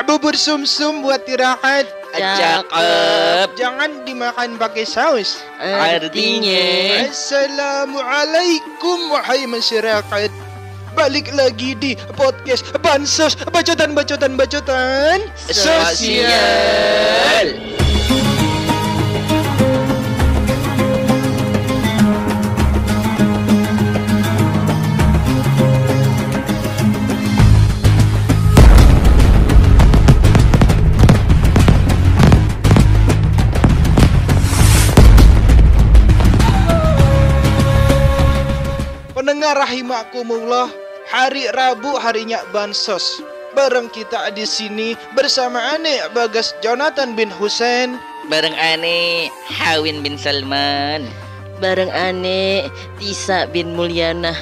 bubur 0.00 0.32
sumsum 0.32 1.04
buat 1.04 1.28
tirakat. 1.28 1.84
Cakep. 2.16 3.52
Jangan 3.60 4.08
dimakan 4.08 4.56
pakai 4.56 4.88
saus. 4.88 5.44
Artinya 5.60 7.04
Assalamualaikum 7.08 9.12
wahai 9.12 9.44
masyarakat. 9.44 10.32
Balik 10.92 11.32
lagi 11.32 11.72
di 11.80 11.96
podcast 12.20 12.68
Bansos 12.84 13.32
Bacotan-bacotan 13.48 14.36
bacotan 14.36 15.24
sosial. 15.48 15.88
Pendengar 15.88 17.71
rahimakumullah, 39.62 40.66
hari 41.06 41.46
Rabu 41.54 41.94
harinya 42.02 42.42
Bansos. 42.50 43.22
Bareng 43.54 43.86
kita 43.92 44.32
di 44.34 44.42
sini 44.48 44.96
bersama 45.12 45.76
Ane 45.76 46.00
Bagas 46.16 46.56
Jonathan 46.64 47.12
bin 47.12 47.28
Hussein 47.28 48.00
Bareng 48.32 48.56
aneh 48.56 49.28
Hawin 49.44 50.00
bin 50.00 50.16
Salman. 50.16 51.04
bareng 51.60 51.92
Ane 51.92 52.72
Tisa 52.96 53.44
bin 53.52 53.76
Mulyana 53.76 54.32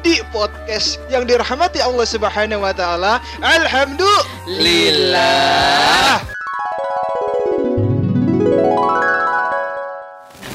di 0.00 0.24
podcast 0.32 0.96
yang 1.12 1.28
dirahmati 1.28 1.84
Allah 1.84 2.08
Subhanahu 2.08 2.64
wa 2.64 2.72
taala. 2.74 3.20
Alhamdulillah. 3.42 6.22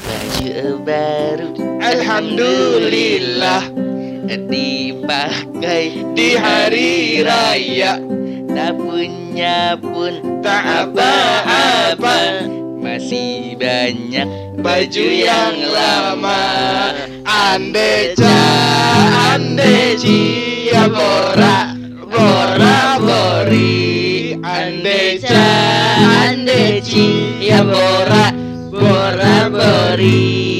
Baju 0.04 0.76
baru. 0.84 1.48
Alhamdulillah. 1.80 3.81
Dipakai 4.22 6.14
Di 6.14 6.38
hari 6.38 7.22
raya 7.26 7.98
Tak 8.52 8.76
punya 8.76 9.80
pun 9.80 10.32
tak 10.42 10.90
apa-apa. 10.90 12.44
Masih 12.82 13.56
banyak 13.56 14.26
baju 14.60 15.06
yang 15.08 15.56
lama. 15.72 16.42
Andeci, 19.32 20.20
ya 20.68 20.90
bora, 20.90 21.72
bora 22.10 22.98
bori. 23.00 24.36
Andeci, 24.42 25.48
ya 27.40 27.62
bora, 27.64 28.34
bora 28.68 29.48
bori 29.48 30.51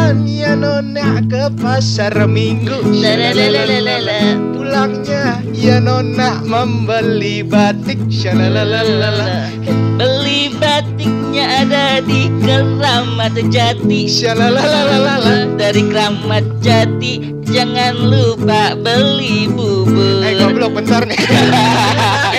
Jalan-jalan 0.00 0.32
ya 0.32 0.52
nona 0.56 1.20
ke 1.28 1.44
pasar 1.60 2.16
minggu. 2.24 2.72
Lalalalalalala. 2.88 4.40
Pulangnya 4.56 5.44
ya 5.52 5.76
nona 5.76 6.40
membeli 6.40 7.44
batik. 7.44 8.00
Shalalalala 8.08 9.52
Beli 10.00 10.56
batiknya 10.56 11.68
ada 11.68 12.00
di 12.00 12.32
Keramat 12.40 13.36
Jati. 13.52 14.08
Shalalalala 14.08 15.52
Dari 15.60 15.84
Keramat 15.84 16.48
Jati 16.64 17.36
Jangan 17.44 18.00
lupa 18.00 18.72
beli 18.80 19.52
bubur. 19.52 20.24
Eh 20.24 20.32
goblok 20.40 20.80
bentar 20.80 21.04
nih 21.04 21.18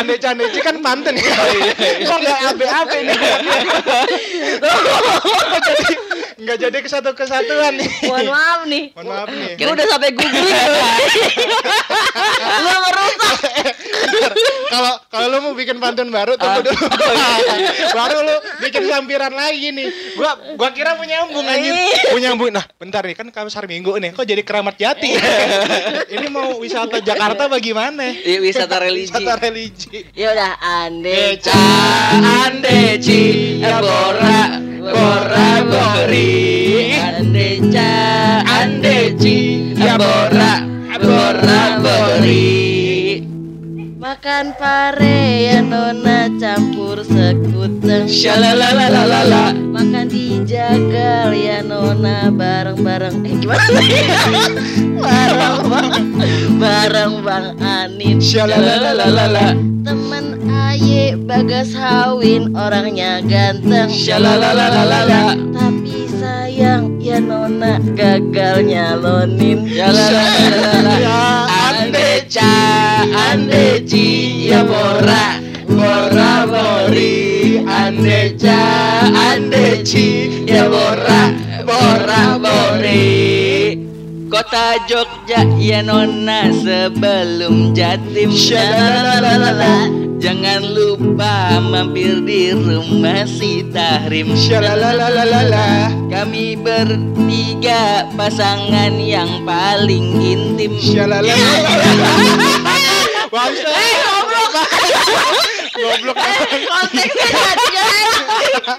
lu 0.00 0.16
Ande-ande 0.16 0.60
kan 0.64 0.76
Banten 0.80 1.14
ya. 1.16 1.34
Kok 2.08 2.18
gak 2.24 2.40
abe-abe 2.54 2.98
nih 3.04 3.16
Nggak 4.60 5.60
jadi 5.68 5.94
Nggak 6.40 6.56
jadi 6.56 6.78
kesatu-kesatuan 6.82 7.72
nih. 7.78 7.90
Mohon 8.08 8.26
maaf 8.32 8.60
nih. 8.66 8.84
Mohon 8.96 9.06
maaf 9.08 9.28
nih. 9.28 9.50
Gue 9.56 9.72
udah 9.72 9.86
sampai 9.86 10.10
googling 10.12 10.58
Lu 12.60 12.72
merusak. 12.84 13.74
Kalau 14.70 14.94
kalau 15.10 15.26
lu 15.28 15.38
mau 15.42 15.54
bikin 15.54 15.76
pantun 15.78 16.08
baru 16.10 16.34
tunggu 16.34 16.60
dulu. 16.66 16.84
Baru 17.92 18.18
lu 18.26 18.36
bikin 18.64 18.82
sampiran 18.90 19.32
lagi 19.34 19.68
nih. 19.70 19.88
Gua 20.18 20.32
gua 20.58 20.70
kira 20.74 20.94
mau 20.94 21.04
nyambung 21.06 21.46
anjir 21.46 21.74
Mau 22.10 22.18
nyambung 22.18 22.50
Nah 22.50 22.64
bentar 22.78 23.02
nih 23.06 23.14
kan 23.14 23.30
pasar 23.30 23.70
minggu 23.70 23.96
nih. 24.00 24.10
Kok 24.16 24.26
jadi 24.26 24.42
keramat 24.42 24.74
jati? 24.76 25.10
Ini 26.14 26.26
mau 26.32 26.58
wisata 26.58 26.98
Jakarta 27.00 27.46
bagaimana 27.46 28.10
Iya, 28.10 28.42
wisata 28.42 28.82
religi. 28.82 29.12
Wisata 29.12 29.34
religi. 29.38 29.98
Ya 30.16 30.34
udah 30.34 30.52
Ande 30.60 31.20
Deca, 31.20 31.52
andeci, 32.46 33.60
bora, 33.60 34.56
bora, 34.80 35.50
bori 35.68 36.96
Andeca 36.96 37.92
Andeci, 38.48 39.76
bora, 39.76 40.64
bora, 40.96 41.60
bori 41.84 42.80
Makan 44.00 44.56
pare 44.56 45.44
ya 45.44 45.60
nona 45.60 46.26
campur 46.40 47.04
sekuteng. 47.04 48.08
Shalalalalala 48.08 49.52
Makan 49.54 50.08
dijagal 50.08 51.30
ya 51.36 51.60
nona 51.62 52.32
bareng-bareng. 52.32 53.22
Eh 53.28 53.38
gimana? 53.38 53.78
sih? 53.78 54.02
bareng 54.78 55.58
bang 55.66 55.90
Bareng 56.60 57.14
bang 57.24 57.46
Anin. 57.58 58.16
Shalalalalala 58.20 59.56
Temen 59.82 60.26
Aye 60.46 61.16
Bagas 61.16 61.72
Hawin 61.74 62.54
orangnya 62.54 63.24
ganteng. 63.24 63.90
Shalalalalala 63.90 65.34
Tapi 65.56 66.06
sayang 66.20 67.00
ya 67.00 67.18
nona 67.18 67.80
gagal 67.96 68.66
nyalonin 68.66 69.66
Shalalalalala. 69.66 71.48
Andeca, 71.70 72.52
andeci, 73.32 74.46
ya 74.52 74.62
bora, 74.62 75.40
bora 75.64 76.44
bori. 76.44 77.64
Andeca, 77.64 78.60
andeci, 79.32 80.44
ya 80.44 80.68
bora, 80.68 81.32
bora 81.64 82.36
bori 82.36 83.39
Kota 84.30 84.78
Jogja 84.86 85.42
ya 85.58 85.82
nona 85.82 86.54
sebelum 86.54 87.74
Jatim. 87.74 88.30
Shalalalalala. 88.30 89.90
Jangan 90.22 90.70
lupa 90.70 91.58
mampir 91.58 92.22
di 92.22 92.54
rumah 92.54 93.26
si 93.26 93.66
Tahrim. 93.74 94.30
Shalalalalala 94.38 95.90
Kami 96.06 96.54
bertiga 96.54 98.06
pasangan 98.14 98.94
yang 99.02 99.42
paling 99.42 100.22
intim. 100.22 100.78
Bangsa 103.34 103.66
Eh 103.66 103.94
goblok. 103.98 104.54
Goblok. 105.74 106.16
Konteksnya 106.70 107.28
gak 107.34 108.78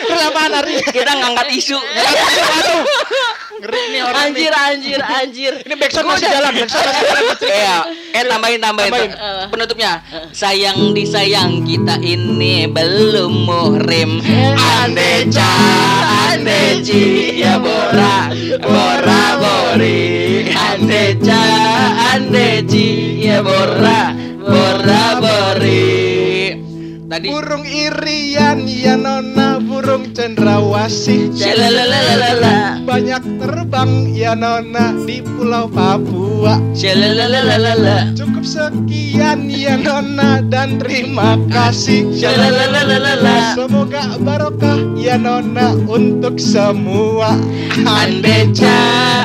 Kenapa 0.00 0.40
hari 0.48 0.80
Kita 0.88 1.12
ngangkat 1.12 1.48
isu. 1.60 1.76
Aduh 1.76 2.88
Ngeri 3.60 3.82
nih 3.92 4.00
orang 4.00 4.16
nih 4.16 4.24
Anjir 4.24 4.52
anjir 4.56 5.00
anjir 5.00 5.52
Ini 5.62 5.74
backsound 5.76 6.08
masih 6.08 6.28
jalan 6.28 6.52
Backsound 6.56 6.86
masih 6.86 7.04
jalan 7.04 7.24
Iya, 7.40 7.76
eh 8.10 8.24
tambahin 8.24 8.60
tambahin, 8.60 8.90
Tambahin. 8.90 9.10
Pak. 9.12 9.48
penutupnya. 9.50 9.92
Sayang 10.30 10.92
disayang 10.92 11.62
kita 11.62 12.00
ini 12.00 12.64
belum 12.66 13.32
muhrim. 13.44 14.18
Andeca, 14.80 15.52
andeci, 16.30 17.38
ya 17.38 17.58
bora, 17.58 18.30
bora 18.58 19.24
bori 19.36 20.46
Andeca, 20.50 21.42
andeci, 22.14 22.88
ya 23.20 23.38
bora, 23.40 24.14
bora 24.40 25.04
bori 25.20 25.89
Tadi. 27.10 27.26
Burung 27.26 27.66
irian 27.66 28.70
ya 28.70 28.94
nona 28.94 29.58
burung 29.58 30.14
cendrawasih. 30.14 31.34
Shalalalalala. 31.34 32.86
Banyak 32.86 33.42
terbang 33.42 34.14
ya 34.14 34.38
nona 34.38 34.94
di 35.02 35.18
pulau 35.18 35.66
Papua. 35.66 36.62
Shalalalalala. 36.70 38.14
Cukup 38.14 38.46
sekian 38.46 39.50
ya 39.50 39.74
nona 39.74 40.38
dan 40.46 40.78
terima 40.78 41.34
kasih. 41.50 42.14
Shalalalalala. 42.14 43.58
Semoga 43.58 44.14
barokah 44.22 44.78
ya 44.94 45.18
nona 45.18 45.74
untuk 45.90 46.38
semua. 46.38 47.34
Andeca, 47.90 48.78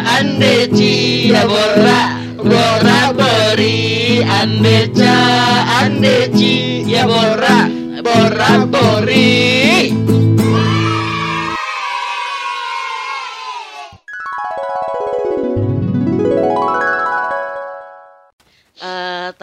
andeci, 0.10 1.30
ya 1.30 1.46
bora, 1.46 2.18
bora 2.42 3.14
bori 3.14 3.86
Andeca, 4.26 5.16
andeci, 5.86 6.82
ya 6.88 7.06
bora, 7.06 7.70
bora 8.16 8.66
bori 8.66 9.25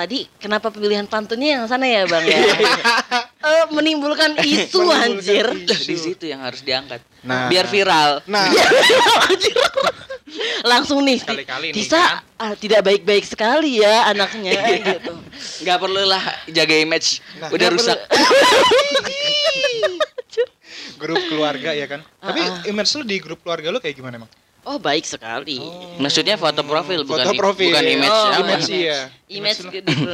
tadi 0.03 0.27
kenapa 0.43 0.75
pemilihan 0.75 1.07
pantunnya 1.07 1.63
yang 1.63 1.65
sana 1.71 1.87
ya 1.87 2.03
bang 2.11 2.27
ya? 2.27 2.41
Eh, 3.43 3.67
menimbulkan 3.75 4.39
isu 4.39 4.87
Menimbulkan 4.87 5.19
anjir. 5.19 5.47
Di 5.67 5.99
situ 5.99 6.31
yang 6.31 6.47
harus 6.47 6.63
diangkat. 6.63 7.03
Nah. 7.27 7.51
Biar 7.51 7.67
viral. 7.67 8.23
Nah, 8.31 8.47
Langsung 10.63 11.03
nih, 11.03 11.19
Tisa 11.75 11.99
kan? 11.99 12.23
ah, 12.39 12.55
tidak 12.55 12.87
baik-baik 12.87 13.27
sekali 13.27 13.83
ya 13.83 14.15
anaknya 14.15 14.55
gitu. 14.79 15.19
Nggak 15.67 15.79
perlu 15.83 16.07
lah 16.07 16.23
jaga 16.55 16.75
image. 16.79 17.19
Nah, 17.43 17.51
Udah 17.51 17.67
rusak. 17.75 17.99
grup 21.03 21.19
keluarga 21.27 21.75
ya 21.75 21.91
kan. 21.91 22.07
Tapi 22.23 22.41
Ah, 22.47 22.63
image 22.71 22.95
lu 22.95 23.03
di 23.03 23.19
grup 23.19 23.43
keluarga 23.43 23.75
lu 23.75 23.83
kayak 23.83 23.99
gimana 23.99 24.23
emang? 24.23 24.31
Oh 24.63 24.79
baik 24.79 25.03
sekali. 25.03 25.59
Maksudnya 25.99 26.39
foto 26.39 26.63
profil 26.63 27.03
bukan 27.03 27.27
Foto 27.27 27.35
profil. 27.35 27.75
bukan 27.75 27.83
image. 27.83 28.15
Oh, 28.15 28.27
apa? 28.31 28.39
image 28.39 28.69
iya. 28.71 28.99
Image 29.27 29.59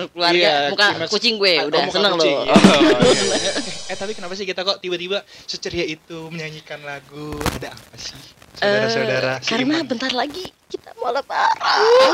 keluarga, 0.08 0.32
Iya, 0.32 0.54
muka 0.72 0.86
image- 0.96 1.12
kucing 1.12 1.36
gue 1.36 1.54
udah 1.68 1.78
oh, 1.78 1.84
muka 1.84 1.96
seneng 2.00 2.12
loh. 2.16 2.24
Oh, 2.24 2.44
iya. 2.48 3.52
eh 3.92 3.96
tapi 3.96 4.16
kenapa 4.16 4.32
sih 4.32 4.48
kita 4.48 4.64
kok 4.64 4.80
tiba-tiba 4.80 5.20
seceria 5.44 5.84
itu 5.84 6.32
menyanyikan 6.32 6.80
lagu? 6.80 7.36
Ada 7.60 7.76
apa 7.76 7.96
sih? 8.00 8.16
Saudara-saudara. 8.56 9.32
Eh, 9.36 9.44
karena 9.44 9.74
seiman. 9.76 9.84
bentar 9.84 10.12
lagi 10.16 10.44
kita 10.72 10.96
mau 10.96 11.12
lebaran. 11.12 12.12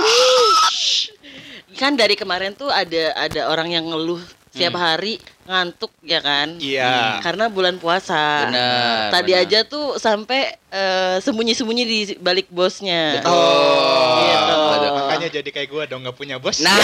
kan 1.75 1.95
dari 1.95 2.15
kemarin 2.15 2.55
tuh 2.55 2.71
ada 2.71 3.15
ada 3.15 3.41
orang 3.47 3.71
yang 3.71 3.87
ngeluh 3.87 4.23
setiap 4.55 4.79
hari 4.79 5.19
ngantuk 5.45 5.91
ya 6.01 6.23
kan? 6.23 6.63
Iya. 6.63 7.19
Karena 7.19 7.51
bulan 7.51 7.77
puasa. 7.77 8.47
Benar, 8.47 9.11
Tadi 9.11 9.35
benar. 9.35 9.43
aja 9.43 9.59
tuh 9.67 9.99
sampai 9.99 10.55
eh, 10.71 11.19
sembunyi-sembunyi 11.19 11.83
di 11.83 11.99
balik 12.17 12.47
bosnya. 12.49 13.19
Betul. 13.19 13.35
Oh, 13.35 14.23
Gitu. 14.25 14.55
makanya 14.95 15.29
jadi 15.33 15.49
kayak 15.51 15.69
gua 15.69 15.83
dong 15.85 16.07
nggak 16.07 16.15
punya 16.15 16.39
bos. 16.39 16.63
Nah. 16.63 16.71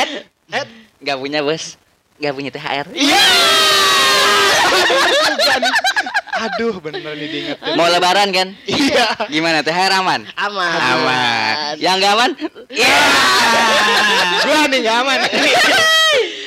Ed, 0.00 0.10
Ed. 0.48 0.68
nggak 1.02 1.18
punya 1.18 1.42
bos, 1.42 1.74
nggak 2.16 2.32
punya 2.32 2.50
THR. 2.54 2.86
Aduh, 6.36 6.76
bener 6.78 7.16
nih 7.16 7.26
diingetin. 7.26 7.74
Mau 7.74 7.88
lebaran 7.88 8.28
kan? 8.28 8.52
Iya. 8.68 9.08
Gimana 9.26 9.64
THR 9.64 9.88
aman? 9.96 10.20
Aman. 10.36 10.68
Aman. 10.92 11.74
Yang 11.80 11.94
nggak 11.96 12.12
aman? 12.12 12.30
Iya. 12.68 12.96
Gua 13.48 13.55
nih 14.86 14.94
nggak 14.94 15.02
aman. 15.02 15.18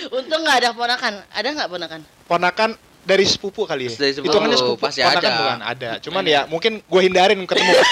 Untung 0.18 0.41
nggak 0.41 0.57
ada 0.63 0.69
ponakan. 0.71 1.13
Ada 1.36 1.47
nggak 1.53 1.69
ponakan? 1.69 2.00
Ponakan 2.25 2.69
dari 3.03 3.25
sepupu 3.27 3.68
kali 3.68 3.91
ya. 3.91 3.94
Dari 4.00 4.13
sepupu, 4.15 4.31
Hitungannya 4.31 4.57
sepupu. 4.57 4.80
pasti 4.80 5.03
ponakan 5.03 5.19
ada. 5.19 5.39
bukan 5.44 5.59
ada. 5.62 5.89
Cuman 6.00 6.24
ya 6.24 6.41
mungkin 6.47 6.71
gua 6.88 7.01
hindarin 7.03 7.39
ketemu. 7.44 7.74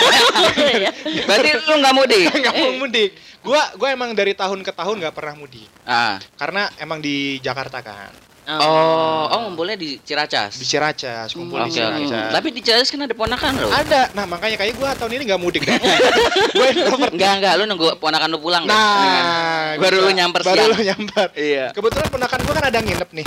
Ya. 0.78 0.92
Berarti 1.26 1.50
lu 1.66 1.76
nggak 1.82 1.96
mudik? 1.96 2.24
Nggak 2.32 2.54
mau 2.54 2.72
mudik. 2.86 3.10
Gua 3.42 3.62
gua 3.76 3.90
emang 3.92 4.12
dari 4.14 4.34
tahun 4.38 4.62
ke 4.64 4.72
tahun 4.72 4.96
nggak 5.04 5.16
pernah 5.16 5.36
mudik. 5.36 5.68
Ah. 5.84 6.22
Karena 6.40 6.70
emang 6.80 7.02
di 7.04 7.42
Jakarta 7.44 7.82
kan. 7.84 8.12
Oh, 8.50 9.28
oh 9.28 9.40
ngumpulnya 9.44 9.76
di 9.76 10.00
Ciracas. 10.00 10.56
Di 10.56 10.64
Ciracas, 10.64 11.36
kumpul 11.36 11.60
Oke 11.60 11.68
di 11.68 11.76
oke. 11.76 12.08
Ciracas. 12.08 12.32
Tapi 12.32 12.48
di 12.50 12.62
Ciracas 12.64 12.88
kan 12.88 13.04
ada 13.04 13.12
ponakan 13.12 13.52
lo. 13.58 13.68
ada. 13.68 14.08
Nah, 14.12 14.24
makanya 14.24 14.56
kayak 14.56 14.74
gua 14.74 14.96
tahun 14.96 15.12
ini 15.14 15.24
nggak 15.28 15.42
mudik 15.42 15.62
deh. 15.62 15.76
gua 16.56 16.68
introvert. 16.70 17.12
Enggak 17.12 17.32
enggak, 17.38 17.54
lu 17.54 17.64
nunggu 17.66 17.88
ponakan 17.98 18.28
lu 18.32 18.40
pulang 18.40 18.64
deh. 18.64 18.72
Nah, 18.72 19.76
Baru 19.76 20.00
bisa. 20.00 20.06
lu 20.06 20.12
nyamper 20.14 20.42
Baru 20.42 20.56
siang. 20.58 20.72
lu 20.72 20.80
nyamper. 20.82 21.28
Iya. 21.36 21.66
Kebetulan 21.76 22.08
ponakan 22.08 22.40
gua 22.42 22.54
kan 22.56 22.66
ada 22.66 22.80
nginep 22.80 23.10
nih. 23.14 23.26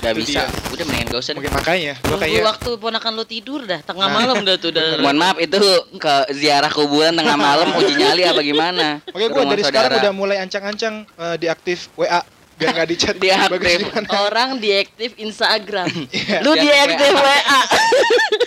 Gak 0.00 0.12
Itu 0.12 0.20
bisa. 0.20 0.40
dia. 0.42 0.44
Udah 0.70 0.84
mendingan 0.84 1.06
gak 1.08 1.20
usah. 1.20 1.32
Mungkin 1.32 1.52
makanya 1.52 1.92
gua 2.00 2.16
kayak 2.18 2.42
waktu 2.44 2.70
ponakan 2.76 3.12
lu 3.12 3.24
tidur 3.24 3.60
dah, 3.62 3.80
tengah 3.80 4.08
Nah. 4.08 4.14
malam 4.14 4.36
dah 4.40 4.56
tuh 4.56 4.70
dah. 4.70 4.86
Mohon 5.04 5.16
maaf 5.18 5.36
itu 5.36 5.60
ke 5.96 6.14
ziarah 6.32 6.68
kuburan 6.68 7.12
tengah 7.12 7.36
malam 7.36 7.68
uji 7.74 7.92
nyali 7.94 8.24
apa 8.24 8.40
gimana? 8.40 9.04
Makanya 9.04 9.20
Ke 9.22 9.32
gue 9.32 9.42
rumah 9.42 9.52
dari 9.52 9.62
sekarang 9.64 9.98
udah 10.00 10.12
mulai 10.12 10.36
ancang-ancang 10.40 10.94
eh, 11.06 11.36
diaktif 11.36 11.92
WA 11.94 12.20
biar 12.54 12.70
nggak 12.72 12.88
di 12.88 12.96
chat. 12.96 13.14
Diaktif. 13.16 13.78
Orang 14.10 14.58
diaktif 14.58 15.10
Instagram. 15.16 15.90
Iya. 16.10 16.40
Lu 16.40 16.52
Dia- 16.54 16.62
diaktif 16.86 17.12
WA. 17.12 17.60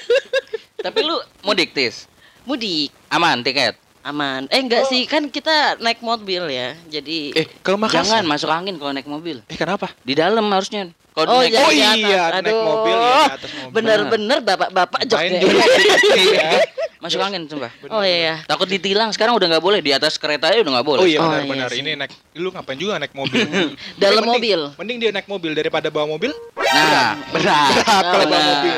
Tapi 0.85 0.99
lu 1.01 1.15
mudik 1.41 1.73
tis. 1.73 2.05
Mudik 2.43 2.93
Aman 3.07 3.43
tiket. 3.43 3.75
aman. 4.07 4.47
Eh 4.47 4.63
enggak 4.63 4.87
sih, 4.87 5.03
kan 5.03 5.27
kita 5.27 5.75
naik 5.77 5.99
mobil 5.99 6.47
ya. 6.47 6.79
Jadi 6.87 7.35
Eh, 7.35 7.43
ke 7.43 7.71
Jangan 7.91 8.23
masuk 8.23 8.47
angin 8.47 8.79
kalau 8.79 8.95
naik 8.95 9.03
mobil. 9.03 9.43
Eh, 9.51 9.59
kenapa? 9.59 9.91
Di 9.99 10.15
dalam 10.15 10.47
harusnya. 10.47 10.87
Kalau 11.17 11.27
Oh, 11.27 11.41
naik 11.41 11.49
jadi 11.49 11.65
Oh 11.65 11.71
iya, 11.73 11.89
atas. 11.89 12.29
naik 12.37 12.45
Aduh. 12.45 12.61
mobil 12.63 12.93
ya, 12.93 13.09
di 13.09 13.33
atas 13.33 13.51
mobil. 13.55 13.73
Bener-bener 13.73 14.37
bapak-bapak 14.39 14.99
Iya. 16.13 16.49
Masuk 16.97 17.17
angin 17.19 17.41
sumpah. 17.45 17.73
Oh 17.89 18.01
iya. 18.01 18.45
Takut 18.45 18.65
ditilang 18.65 19.09
sekarang 19.09 19.33
udah 19.33 19.47
nggak 19.47 19.63
boleh 19.63 19.81
di 19.81 19.89
atas 19.89 20.13
kereta 20.15 20.47
aja 20.47 20.61
udah 20.61 20.77
nggak 20.77 20.87
boleh. 20.87 21.01
Oh 21.01 21.07
iya 21.07 21.17
Oh, 21.17 21.25
benar-benar 21.27 21.67
iya 21.67 21.73
sih. 21.73 21.81
ini 21.81 21.91
naik 21.95 22.13
lu 22.35 22.49
ngapain 22.49 22.77
juga 22.77 22.97
naik 22.97 23.13
mobil? 23.13 23.41
Dalam 23.97 24.21
Mending- 24.21 24.29
mobil. 24.31 24.59
Mending 24.77 24.97
dia 24.99 25.09
naik 25.11 25.25
mobil 25.25 25.51
daripada 25.53 25.89
bawa 25.89 26.05
mobil. 26.07 26.29
Nah, 26.53 27.17
benar. 27.31 27.65
Berat 27.71 28.05
kalau 28.07 28.25
bawa 28.27 28.43
mobil. 28.51 28.77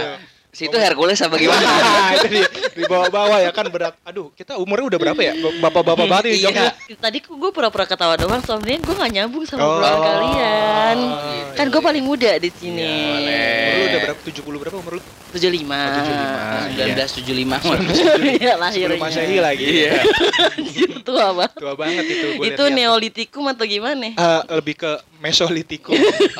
Situ 0.49 0.73
Hercules 0.73 1.21
apa 1.21 1.37
gimana? 1.37 1.61
Nah, 1.61 2.09
itu 2.17 2.27
dia 2.27 2.49
dibawa-bawa 2.73 3.37
ya 3.39 3.53
kan 3.53 3.69
berat. 3.69 3.93
Aduh, 4.01 4.33
kita 4.33 4.57
umurnya 4.57 4.89
udah 4.89 4.99
berapa 4.99 5.21
ya? 5.21 5.33
Bapak-bapak 5.61 6.05
banget 6.11 6.33
nih 6.33 6.49
Iya. 6.49 6.73
Tadi 6.97 7.17
gue 7.21 7.49
pura-pura 7.53 7.85
ketawa 7.85 8.17
doang, 8.17 8.41
soalnya 8.41 8.75
gue 8.75 8.91
gak 8.91 9.11
nyambung 9.13 9.45
sama 9.45 9.61
Oh. 9.61 9.77
obrolan 9.77 9.97
kalian. 10.01 10.97
Oh, 11.05 11.53
Kan 11.53 11.69
gue 11.69 11.77
paling 11.79 12.01
muda 12.01 12.33
di 12.35 12.49
sini. 12.49 12.81
Umur 12.81 13.77
lu 13.77 13.85
udah 13.85 13.99
berapa? 14.01 14.19
70 14.25 14.57
berapa 14.57 14.75
umur 14.75 14.93
lu? 14.97 15.01
75. 15.29 15.69
Oh, 15.69 16.65
75. 16.65 17.61
1975. 17.61 18.41
Iya 18.41 18.53
lahirnya. 18.57 18.87
Sebelum 18.89 19.05
Masehi 19.05 19.37
lagi. 19.37 19.65
Iya. 19.69 19.91
Anjir, 20.49 20.89
tua 21.07 21.25
banget. 21.31 21.51
Tua 21.55 21.73
banget 21.77 22.03
itu 22.03 22.27
gua 22.35 22.45
Itu 22.49 22.63
neolitikum 22.67 23.43
atau 23.45 23.63
gimana? 23.63 24.07
Eh, 24.11 24.41
lebih 24.49 24.75
ke 24.75 24.91
Mesolitikum. 25.19 25.91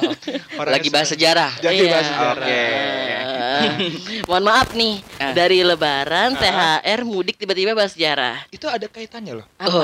Orangnya 0.60 0.76
Lagi 0.80 0.90
bahas 0.90 1.12
sejarah. 1.12 1.52
Jadi 1.60 1.76
Iya. 1.78 1.92
bahas 1.92 2.08
sejarah. 2.08 2.46
Oke. 2.48 2.60
Eh, 2.60 4.20
Mohon 4.30 4.44
maaf 4.48 4.70
nih, 4.72 4.96
Ah. 5.20 5.36
dari 5.36 5.60
lebaran, 5.62 6.31
Ah. 6.36 6.80
THR, 6.80 7.04
mudik 7.04 7.36
tiba-tiba 7.36 7.76
bahas 7.76 7.92
sejarah. 7.92 8.48
Itu 8.50 8.72
ada 8.72 8.88
kaitannya 8.88 9.44
loh. 9.44 9.48
Apa? 9.60 9.84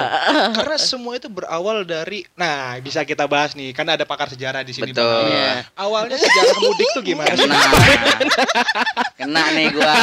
Karena 0.56 0.78
semua 0.80 1.20
itu 1.20 1.28
berawal 1.28 1.84
dari 1.84 2.24
nah, 2.34 2.80
bisa 2.80 3.04
kita 3.04 3.28
bahas 3.28 3.52
nih. 3.52 3.76
Kan 3.76 3.84
ada 3.86 4.08
pakar 4.08 4.32
sejarah 4.32 4.64
di 4.64 4.72
sini. 4.72 4.96
Betul. 4.96 5.28
Iya. 5.28 5.68
Awalnya 5.76 6.16
sejarah 6.16 6.56
mudik 6.58 6.88
tuh 6.96 7.04
gimana 7.04 7.34
sih? 7.36 7.44
Kena. 7.44 7.62
Kena 9.20 9.44
nih 9.52 9.68
gua. 9.76 9.96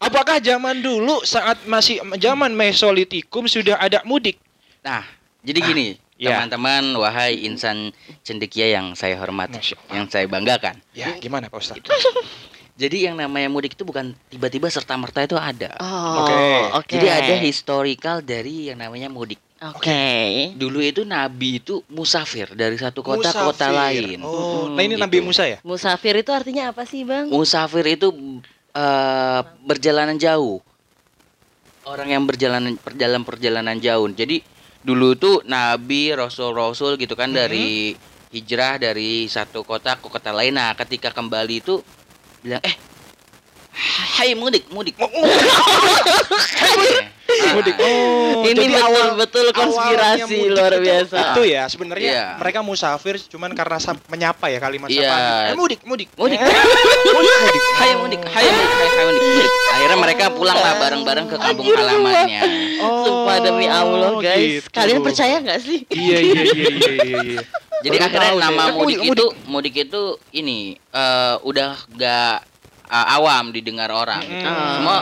Apakah 0.00 0.40
zaman 0.40 0.80
dulu 0.80 1.20
saat 1.22 1.60
masih 1.64 2.00
zaman 2.16 2.52
Mesolitikum 2.56 3.44
sudah 3.44 3.76
ada 3.76 4.00
mudik? 4.08 4.40
Nah, 4.80 5.04
jadi 5.44 5.60
gini, 5.60 5.86
iya. 5.92 6.09
Teman-teman, 6.22 6.84
wahai 6.94 7.40
insan 7.40 7.90
cendekia 8.20 8.68
yang 8.70 8.92
saya 8.92 9.16
hormati, 9.16 9.56
yang 9.88 10.04
saya 10.04 10.26
banggakan. 10.26 10.76
Ya, 10.92 11.16
gimana 11.16 11.48
Pak 11.48 11.58
Ustadz? 11.58 11.88
Jadi 12.76 13.04
yang 13.04 13.12
namanya 13.12 13.48
mudik 13.48 13.72
itu 13.72 13.84
bukan 13.84 14.12
tiba-tiba 14.28 14.68
serta 14.68 14.96
merta 14.96 15.20
itu 15.20 15.36
ada. 15.36 15.76
Oh, 15.76 16.24
Oke. 16.24 16.36
oke. 16.80 16.90
Jadi 16.90 17.06
ada 17.06 17.34
historical 17.36 18.20
dari 18.20 18.68
yang 18.68 18.80
namanya 18.80 19.08
mudik. 19.08 19.36
Oke. 19.60 20.56
Dulu 20.56 20.80
itu 20.80 21.04
Nabi 21.04 21.60
itu 21.60 21.84
musafir 21.92 22.48
dari 22.56 22.80
satu 22.80 23.04
kota 23.04 23.28
ke 23.28 23.36
kota 23.36 23.68
Musafir. 23.68 23.76
lain. 23.76 24.18
Oh, 24.24 24.64
Mm, 24.64 24.72
nah 24.72 24.82
ini 24.82 24.94
gitu. 24.96 25.04
Nabi 25.04 25.18
Musa 25.20 25.44
ya? 25.44 25.58
Musafir 25.60 26.16
itu 26.16 26.32
artinya 26.32 26.72
apa 26.72 26.88
sih, 26.88 27.04
Bang? 27.04 27.28
Musafir 27.28 27.84
itu 27.84 28.08
eh, 28.72 29.40
perjalanan 29.60 30.16
jauh. 30.16 30.64
Orang 31.84 32.08
yang 32.08 32.24
berjalan 32.24 32.76
perjalanan 32.76 33.24
perjalanan 33.24 33.76
jauh. 33.76 34.08
Jadi 34.08 34.40
dulu 34.80 35.12
tuh 35.16 35.42
Nabi, 35.44 36.12
Rasul-Rasul 36.16 36.96
gitu 36.96 37.16
kan 37.16 37.30
Mhm. 37.30 37.36
dari 37.36 37.96
hijrah 38.30 38.78
dari 38.80 39.26
satu 39.26 39.64
kota 39.66 39.96
ke 39.98 40.06
kota 40.08 40.30
lain. 40.32 40.54
Nah, 40.56 40.72
ketika 40.78 41.10
kembali 41.12 41.60
itu 41.60 41.82
bilang 42.40 42.62
eh 42.64 42.76
Hai 44.20 44.34
mudik, 44.34 44.66
mudik. 44.74 44.96
Mudik. 45.00 45.14
Oh, 47.30 48.42
Ini 48.42 48.56
jadi 48.56 48.74
awal 48.76 49.14
betul-betul 49.14 49.46
konspirasi 49.52 50.22
mudik 50.32 50.50
luar 50.52 50.72
itu- 50.72 50.82
biasa. 50.82 51.18
Itu 51.30 51.42
ya 51.44 51.62
sebenarnya 51.66 52.10
Iya. 52.10 52.26
mereka 52.36 52.60
musafir 52.60 53.16
cuman 53.22 53.52
karena 53.52 53.78
menyapa 54.06 54.46
ya 54.46 54.58
kalimat 54.58 54.88
Iya. 54.88 55.02
sapaan. 55.04 55.46
Eh, 55.46 55.56
mudik, 55.56 55.80
mudik. 55.82 56.08
Mudik. 56.20 56.38
mudik, 56.40 56.60
mudik. 57.36 57.62
Hai 57.76 57.92
mudik, 57.94 58.20
hai 58.24 58.46
mudik, 58.46 58.66
hai, 58.72 58.88
hai 58.88 59.04
mudik, 59.04 59.22
mudik. 59.24 59.52
Akhirnya 59.70 59.98
mereka 59.98 60.24
pulang 60.30 60.56
lah 60.56 60.74
bareng-bareng 60.76 61.26
ke 61.26 61.36
kampung 61.36 61.66
halamannya. 61.68 62.42
Oh, 62.78 63.02
Sumpah 63.02 63.36
demi 63.40 63.66
Allah, 63.66 64.10
guys. 64.16 64.64
gitu. 64.64 64.68
Kalian 64.70 65.00
percaya 65.00 65.36
nggak 65.38 65.60
sih? 65.60 65.78
Iya, 65.86 66.18
iya, 66.20 66.40
iya, 66.42 66.64
iya, 66.68 66.92
iya, 66.98 67.18
iya. 67.28 67.40
Jadi 67.80 67.96
Baru 67.96 68.06
akhirnya 68.06 68.30
deh. 68.30 68.40
nama 68.42 68.62
Eh, 68.62 68.72
mudik, 68.74 68.98
mudik, 68.98 69.10
itu 69.10 69.26
mudik 69.46 69.74
itu 69.78 70.02
ini 70.32 70.58
eh, 70.76 71.34
udah 71.40 71.70
gak 71.90 72.36
eh, 72.86 73.06
awam 73.10 73.44
didengar 73.50 73.88
orang. 73.88 74.20
Mm. 74.20 74.42
Ah. 74.42 74.72
Semua 74.74 74.96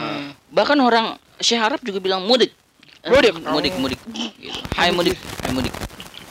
bahkan 0.49 0.79
orang 0.79 1.07
Syekh 1.39 1.63
Arab 1.63 1.81
juga 1.83 1.99
bilang 2.03 2.27
mudik. 2.27 2.53
Mudik. 3.07 3.35
mudik, 3.41 3.75
mudik. 3.79 4.01
Gitu. 4.11 4.59
Hai 4.75 4.91
mudik, 4.91 5.17
hai 5.17 5.51
mudik. 5.55 5.75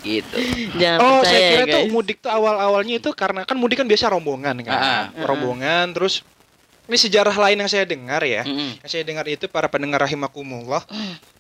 Gitu. 0.04 0.36
Jangan 0.78 1.00
Oh, 1.02 1.20
percaya 1.20 1.32
saya 1.32 1.40
ya, 1.42 1.50
kira 1.52 1.64
tuh 1.68 1.82
guys. 1.84 1.92
mudik 1.92 2.18
tuh 2.24 2.32
awal-awalnya 2.32 2.96
itu 3.02 3.10
karena 3.12 3.42
kan 3.44 3.56
mudik 3.60 3.82
kan 3.82 3.88
biasa 3.90 4.12
rombongan 4.14 4.56
kan. 4.64 4.78
Ah, 4.78 4.86
ah. 4.86 5.26
Rombongan 5.26 5.92
terus 5.92 6.22
ini 6.88 6.96
sejarah 6.96 7.36
lain 7.36 7.60
yang 7.60 7.68
saya 7.68 7.84
dengar 7.84 8.24
ya. 8.24 8.48
Mm-mm. 8.48 8.80
Yang 8.80 8.90
saya 8.94 9.04
dengar 9.04 9.26
itu 9.28 9.52
para 9.52 9.68
pendengar 9.68 10.00
rahimakumullah. 10.00 10.84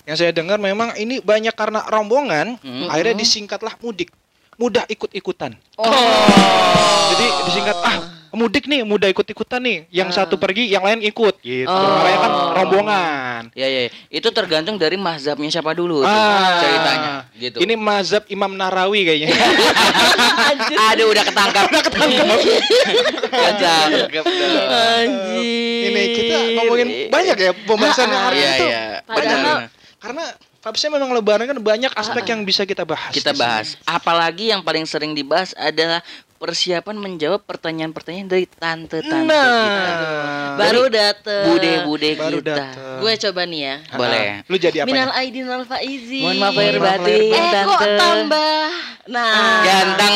Yang 0.03 0.17
saya 0.19 0.31
dengar 0.35 0.59
memang 0.59 0.95
ini 0.99 1.23
banyak 1.23 1.55
karena 1.55 1.83
rombongan, 1.87 2.59
Mm-mm. 2.59 2.91
akhirnya 2.91 3.15
disingkatlah 3.15 3.79
mudik. 3.79 4.11
Mudah 4.57 4.83
ikut-ikutan. 4.89 5.55
Oh. 5.79 5.87
Jadi 7.13 7.25
disingkat 7.47 7.77
ah 7.77 8.16
mudik 8.31 8.65
nih, 8.65 8.81
mudah 8.81 9.07
ikut-ikutan 9.07 9.59
nih. 9.59 9.77
Yang 9.89 10.09
Ah. 10.11 10.15
satu 10.21 10.35
pergi, 10.35 10.67
yang 10.67 10.81
lain 10.81 10.99
ikut 11.01 11.35
gitu. 11.39 11.67
Oh. 11.67 11.75
Makanya 11.95 12.19
kan 12.19 12.31
rombongan. 12.55 13.41
Ya, 13.53 13.67
ya, 13.67 13.81
itu 14.07 14.27
tergantung 14.29 14.75
dari 14.75 14.95
mazhabnya 14.95 15.47
siapa 15.47 15.71
dulu 15.71 16.01
tuh, 16.01 16.09
Ah. 16.09 16.59
ceritanya 16.59 17.11
gitu. 17.35 17.57
Ini 17.59 17.73
mazhab 17.73 18.23
Imam 18.27 18.51
Narawi 18.51 19.05
kayaknya. 19.05 19.29
Aduh 20.91 21.09
udah 21.09 21.23
ketangkap. 21.23 21.63
udah 21.67 21.83
ketangkap. 21.83 22.25
ketangkap. 23.31 24.25
Anjir. 24.67 25.85
ini 25.87 26.01
kita 26.13 26.37
ngomongin 26.57 26.87
banyak 27.07 27.37
ya 27.37 27.51
pembahasannya 27.63 28.19
hari 28.19 28.37
Iya, 28.37 28.49
itu. 28.49 28.65
iya. 28.65 28.83
Benar. 29.05 29.57
Karena 29.97 30.25
Vibesnya 30.57 30.91
memang 30.91 31.15
lebaran 31.15 31.47
kan 31.47 31.55
banyak 31.55 31.91
aspek 31.95 32.27
yang 32.27 32.43
bisa 32.43 32.67
kita 32.67 32.83
bahas. 32.83 33.15
Kita 33.15 33.31
bahas. 33.31 33.79
Apalagi 33.87 34.51
yang 34.51 34.59
paling 34.59 34.83
sering 34.83 35.15
dibahas 35.15 35.55
adalah 35.55 36.03
persiapan 36.37 36.95
menjawab 36.95 37.41
pertanyaan-pertanyaan 37.43 38.27
dari 38.27 38.45
tante-tante 38.47 39.25
Nah. 39.25 39.57
kita. 39.59 39.93
Baru 40.55 40.83
dateng. 40.87 41.43
Bude-bude 41.49 42.09
kita. 42.13 42.65
Gue 42.97 43.13
coba 43.19 43.41
nih 43.43 43.59
ya. 43.59 43.75
Boleh. 43.91 44.27
Lu 44.45 44.55
jadi 44.55 44.77
apa? 44.81 44.87
Minal 44.87 45.11
aidin 45.13 45.45
wal 45.45 45.65
faizin. 45.65 46.23
Mohon 46.23 46.37
maaf 46.39 46.55
lahir 46.55 46.73
Mohon 46.73 46.83
maaf 46.83 46.97
batin, 46.97 47.21
lahir 47.27 47.33
Eh 47.35 47.63
kok 47.63 47.79
tante. 47.79 47.97
tambah? 47.97 48.61
Nah. 49.07 49.63
Ganteng. 49.63 50.15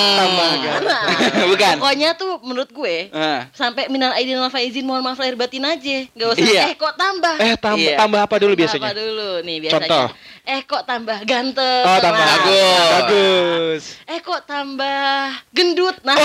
Nah. 0.83 1.03
Bukan. 1.51 1.75
Pokoknya 1.79 2.09
tuh 2.13 2.31
menurut 2.41 2.69
gue 2.69 2.95
Ah. 3.11 3.47
sampai 3.51 3.87
minal 3.87 4.13
aidin 4.13 4.37
wal 4.37 4.49
faizin 4.49 4.83
mohon 4.83 5.01
maaf 5.01 5.17
lahir 5.17 5.33
batin 5.33 5.63
aja. 5.63 5.97
Gak 6.07 6.27
usah 6.31 6.43
Iya. 6.43 6.63
eh 6.67 6.75
kok 6.75 6.93
tambah. 6.95 7.35
Eh 7.37 7.55
tambah 7.55 7.81
Iya. 7.81 7.97
tambah 7.97 8.19
apa 8.19 8.35
dulu 8.37 8.53
Tambah 8.53 8.61
biasanya? 8.61 8.87
Apa 8.87 8.95
dulu 8.95 9.29
nih 9.41 9.57
biasanya? 9.59 9.89
Contoh. 9.89 10.07
Eh 10.41 10.65
kok 10.65 10.83
tambah 10.83 11.21
ganteng. 11.21 11.85
Oh 11.85 11.97
tambah. 12.01 12.17
Nah. 12.17 12.33
Bagus. 12.33 12.89
Bagus. 12.89 13.83
Eh 14.09 14.19
kok 14.19 14.41
tambah 14.43 15.37
gendut. 15.53 15.95
Nah. 16.01 16.17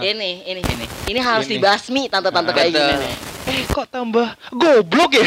Ini, 0.00 0.10
ini, 0.10 0.30
ini, 0.48 0.60
ini, 0.64 0.84
ini 1.06 1.20
harus 1.20 1.46
Ini. 1.46 1.60
dibasmi 1.60 2.02
tante-tante 2.10 2.50
kayak 2.50 2.70
gini 2.72 2.94
nih. 2.98 3.14
Eh 3.46 3.62
kok 3.66 3.86
tambah 3.88 4.26
goblok 4.50 5.16
ya? 5.16 5.24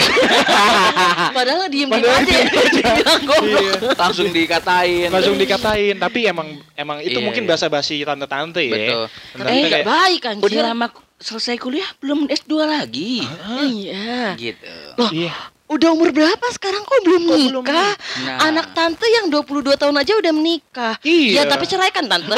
Padahal 1.38 1.68
diem 1.68 1.88
diem 1.88 1.92
Padahal 1.92 2.20
aja 2.20 2.34
ya. 2.36 2.46
Goblok. 3.04 3.44
Iya. 3.44 3.74
Langsung 3.96 4.28
dikatain. 4.30 5.08
Langsung 5.10 5.36
dikatain, 5.36 5.96
tapi 5.98 6.20
emang 6.28 6.48
emang 6.76 7.00
itu 7.00 7.20
Iya, 7.20 7.26
mungkin 7.26 7.44
iya. 7.48 7.50
basa-basi 7.56 8.04
tante-tante 8.04 8.62
ya. 8.64 8.76
Betul. 8.76 9.04
Tante-tante 9.34 9.56
Eh 9.56 9.72
gak 9.72 9.88
baik 9.88 10.22
anjir. 10.30 10.46
Udah 10.46 10.62
lama 10.72 10.88
selesai 11.20 11.56
kuliah 11.56 11.88
belum 12.04 12.28
S2 12.28 12.54
lagi. 12.64 13.24
Iya. 13.64 14.36
Gitu. 14.36 14.68
Loh, 15.00 15.10
Iya. 15.10 15.32
Udah 15.72 15.90
umur 15.96 16.12
berapa 16.12 16.48
sekarang 16.54 16.84
kok 16.84 17.00
belum 17.08 17.22
Kok 17.24 17.38
belum 17.50 17.64
nikah? 17.64 17.94
Nah. 18.28 18.52
Anak 18.52 18.76
tante 18.76 19.08
yang 19.08 19.32
22 19.32 19.80
tahun 19.80 19.96
aja 19.96 20.14
udah 20.20 20.32
menikah. 20.36 20.94
Iya. 21.02 21.44
Ya 21.44 21.44
tapi 21.48 21.66
cerai 21.66 21.90
kan 21.90 22.06
tante. 22.06 22.36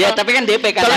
ya 0.00 0.08
tapi 0.16 0.30
kan 0.32 0.48
DP 0.48 0.64
kan. 0.72 0.88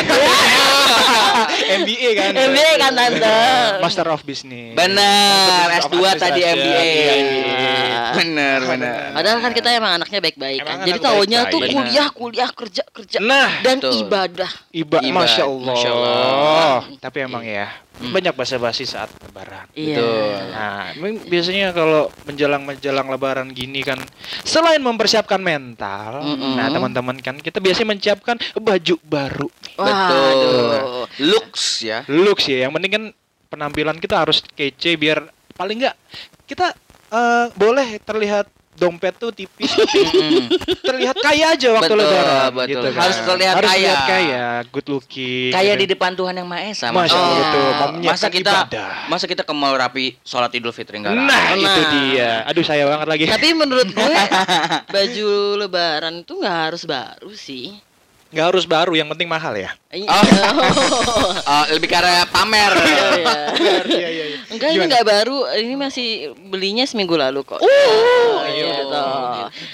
MBA 1.83 2.09
kan. 2.15 2.31
MBA 2.31 2.71
kan 2.79 2.91
tante. 2.95 3.37
Master 3.83 4.07
of 4.09 4.23
Business. 4.23 4.73
Benar, 4.73 5.67
Master 5.77 5.91
S2 5.91 5.95
of 5.99 6.15
tadi. 6.17 6.41
MBA. 6.41 6.83
Iya, 6.83 7.13
iya. 7.19 8.01
Benar, 8.13 8.59
benar. 8.63 8.97
Padahal 9.19 9.37
kan 9.41 9.51
kita 9.51 9.69
emang 9.73 9.91
anaknya 10.01 10.19
baik-baik 10.23 10.59
kan. 10.63 10.77
Jadi 10.85 10.99
taunya 11.01 11.39
tuh 11.49 11.59
kuliah, 11.59 12.07
kuliah, 12.13 12.49
kerja, 12.53 12.83
kerja 12.93 13.17
Nah, 13.19 13.49
dan 13.61 13.77
betul. 13.81 14.05
ibadah. 14.05 14.51
iba, 14.73 14.97
Iba, 15.01 15.21
masya 15.21 15.43
Allah. 15.45 15.73
Masya 15.75 15.89
Allah. 15.91 16.77
Tapi 17.01 17.17
emang 17.25 17.43
ya 17.45 17.67
Hmm. 17.93 18.09
banyak 18.09 18.33
basa-basi 18.33 18.89
saat 18.89 19.13
lebaran. 19.21 19.69
Iya. 19.77 20.01
Betul. 20.01 20.37
Nah, 20.49 20.83
biasanya 21.29 21.67
kalau 21.77 22.09
menjelang-menjelang 22.25 23.07
lebaran 23.07 23.47
gini 23.53 23.85
kan 23.85 24.01
selain 24.41 24.81
mempersiapkan 24.81 25.37
mental, 25.37 26.25
Mm-mm. 26.25 26.57
nah 26.57 26.73
teman-teman 26.73 27.21
kan 27.21 27.37
kita 27.37 27.61
biasanya 27.61 27.93
menyiapkan 27.93 28.41
baju 28.57 28.95
baru. 29.05 29.49
Betul. 29.77 29.85
Waduh. 29.85 31.05
Looks 31.21 31.85
ya. 31.85 32.01
Looks 32.09 32.49
ya, 32.49 32.65
yang 32.65 32.73
penting 32.73 32.91
kan 32.91 33.03
penampilan 33.53 34.01
kita 34.01 34.25
harus 34.25 34.41
kece 34.57 34.97
biar 34.97 35.29
paling 35.53 35.85
enggak 35.85 35.95
kita 36.49 36.73
eh, 37.13 37.45
boleh 37.53 38.01
terlihat 38.01 38.49
dompet 38.75 39.13
tuh 39.15 39.29
tipis 39.29 39.69
terlihat 40.87 41.15
kaya 41.15 41.53
aja 41.53 41.67
waktu 41.71 41.87
Betul, 41.87 41.97
lebaran 41.99 42.49
betul. 42.51 42.67
gitu 42.67 42.87
kan. 42.89 43.01
Harus 43.01 43.17
terlihat 43.19 43.55
harus 43.55 43.69
kaya. 43.69 43.93
kaya, 44.03 44.45
good 44.67 44.87
looking. 44.87 45.49
Kayak 45.49 45.73
di 45.73 45.83
gitu. 45.83 45.93
depan 45.93 46.11
Tuhan 46.13 46.33
yang 46.33 46.47
Maha 46.47 46.63
Esa. 46.65 46.87
Masya 46.89 47.13
Allah 47.13 47.29
Allah. 47.29 47.49
tuh, 47.49 47.67
mau 47.93 48.09
Masa 48.09 48.27
kita 48.27 48.51
ibadah. 48.65 48.89
masa 49.07 49.25
kita 49.25 49.41
ke 49.41 49.53
mall 49.53 49.75
rapi 49.75 50.05
sholat 50.21 50.51
Idul 50.51 50.71
Fitri 50.71 50.97
enggak 50.97 51.13
Nah, 51.13 51.25
rapi? 51.25 51.61
itu 51.61 51.69
Nah. 51.79 51.91
dia. 51.91 52.31
Aduh, 52.45 52.63
saya 52.63 52.83
banget 52.85 53.07
lagi. 53.07 53.23
Tapi 53.25 53.47
menurut 53.53 53.87
gue 53.87 54.15
baju 54.93 55.29
lebaran 55.59 56.15
itu 56.19 56.33
nggak 56.33 56.57
harus 56.65 56.83
baru 56.83 57.31
sih. 57.31 57.77
Nggak 58.33 58.47
harus 58.49 58.65
baru, 58.65 58.97
yang 58.97 59.05
penting 59.13 59.29
mahal 59.29 59.53
ya. 59.53 59.69
Iya. 59.93 60.09
Oh, 60.09 61.63
lebih 61.77 61.85
karena 61.85 62.25
pamer. 62.25 62.73
Iya. 62.73 63.05
Iya, 63.85 64.09
iya, 64.09 64.09
iya. 64.09 64.37
Enggak 64.49 64.69
ini 64.73 64.77
Gimana? 64.81 64.89
nggak 64.89 65.05
baru, 65.05 65.37
ini 65.61 65.75
masih 65.77 66.07
belinya 66.49 66.81
seminggu 66.89 67.13
lalu 67.13 67.45
kok. 67.45 67.61
Oh, 67.61 68.41
iya. 68.49 68.73
gitu. 68.73 69.01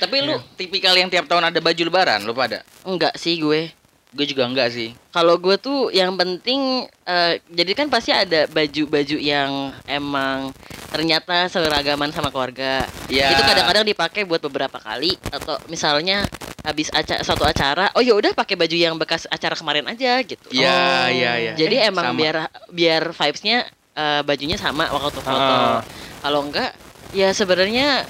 Tapi 0.04 0.16
lu 0.28 0.36
tipikal 0.60 0.92
yang 1.00 1.08
tiap 1.08 1.32
tahun 1.32 1.48
ada 1.48 1.60
baju 1.64 1.82
lebaran 1.88 2.20
lu 2.28 2.36
pada? 2.36 2.68
Enggak 2.84 3.16
sih 3.16 3.40
gue. 3.40 3.72
Gue 4.10 4.26
juga 4.26 4.50
enggak 4.50 4.74
sih. 4.74 4.98
Kalau 5.14 5.38
gue 5.38 5.54
tuh 5.62 5.94
yang 5.94 6.18
penting 6.18 6.86
eh, 7.06 7.38
jadi 7.46 7.72
kan 7.78 7.88
pasti 7.94 8.10
ada 8.10 8.50
baju-baju 8.50 9.18
yang 9.22 9.70
emang 9.86 10.50
ternyata 10.90 11.46
seragaman 11.46 12.10
sama 12.10 12.34
keluarga. 12.34 12.90
Ya. 13.06 13.30
Itu 13.30 13.42
kadang-kadang 13.46 13.86
dipakai 13.86 14.26
buat 14.26 14.42
beberapa 14.42 14.82
kali 14.82 15.14
atau 15.30 15.62
misalnya 15.70 16.26
habis 16.66 16.90
acara 16.90 17.22
satu 17.24 17.46
acara, 17.46 17.94
oh 17.96 18.04
ya 18.04 18.12
udah 18.18 18.34
pakai 18.36 18.58
baju 18.58 18.76
yang 18.76 18.98
bekas 18.98 19.30
acara 19.30 19.54
kemarin 19.56 19.86
aja 19.88 20.20
gitu. 20.26 20.50
Iya, 20.52 21.08
iya, 21.14 21.32
iya. 21.40 21.52
Jadi 21.56 21.76
Eh, 21.78 21.88
emang 21.88 22.12
sama. 22.12 22.18
biar 22.20 22.36
biar 22.74 23.04
vibes-nya 23.14 23.58
eh, 23.96 24.22
bajunya 24.26 24.58
sama 24.58 24.90
waktu 24.90 25.22
foto. 25.22 25.38
Ah. 25.38 25.86
Kalau 26.20 26.50
enggak 26.50 26.74
ya 27.14 27.30
sebenarnya 27.30 28.04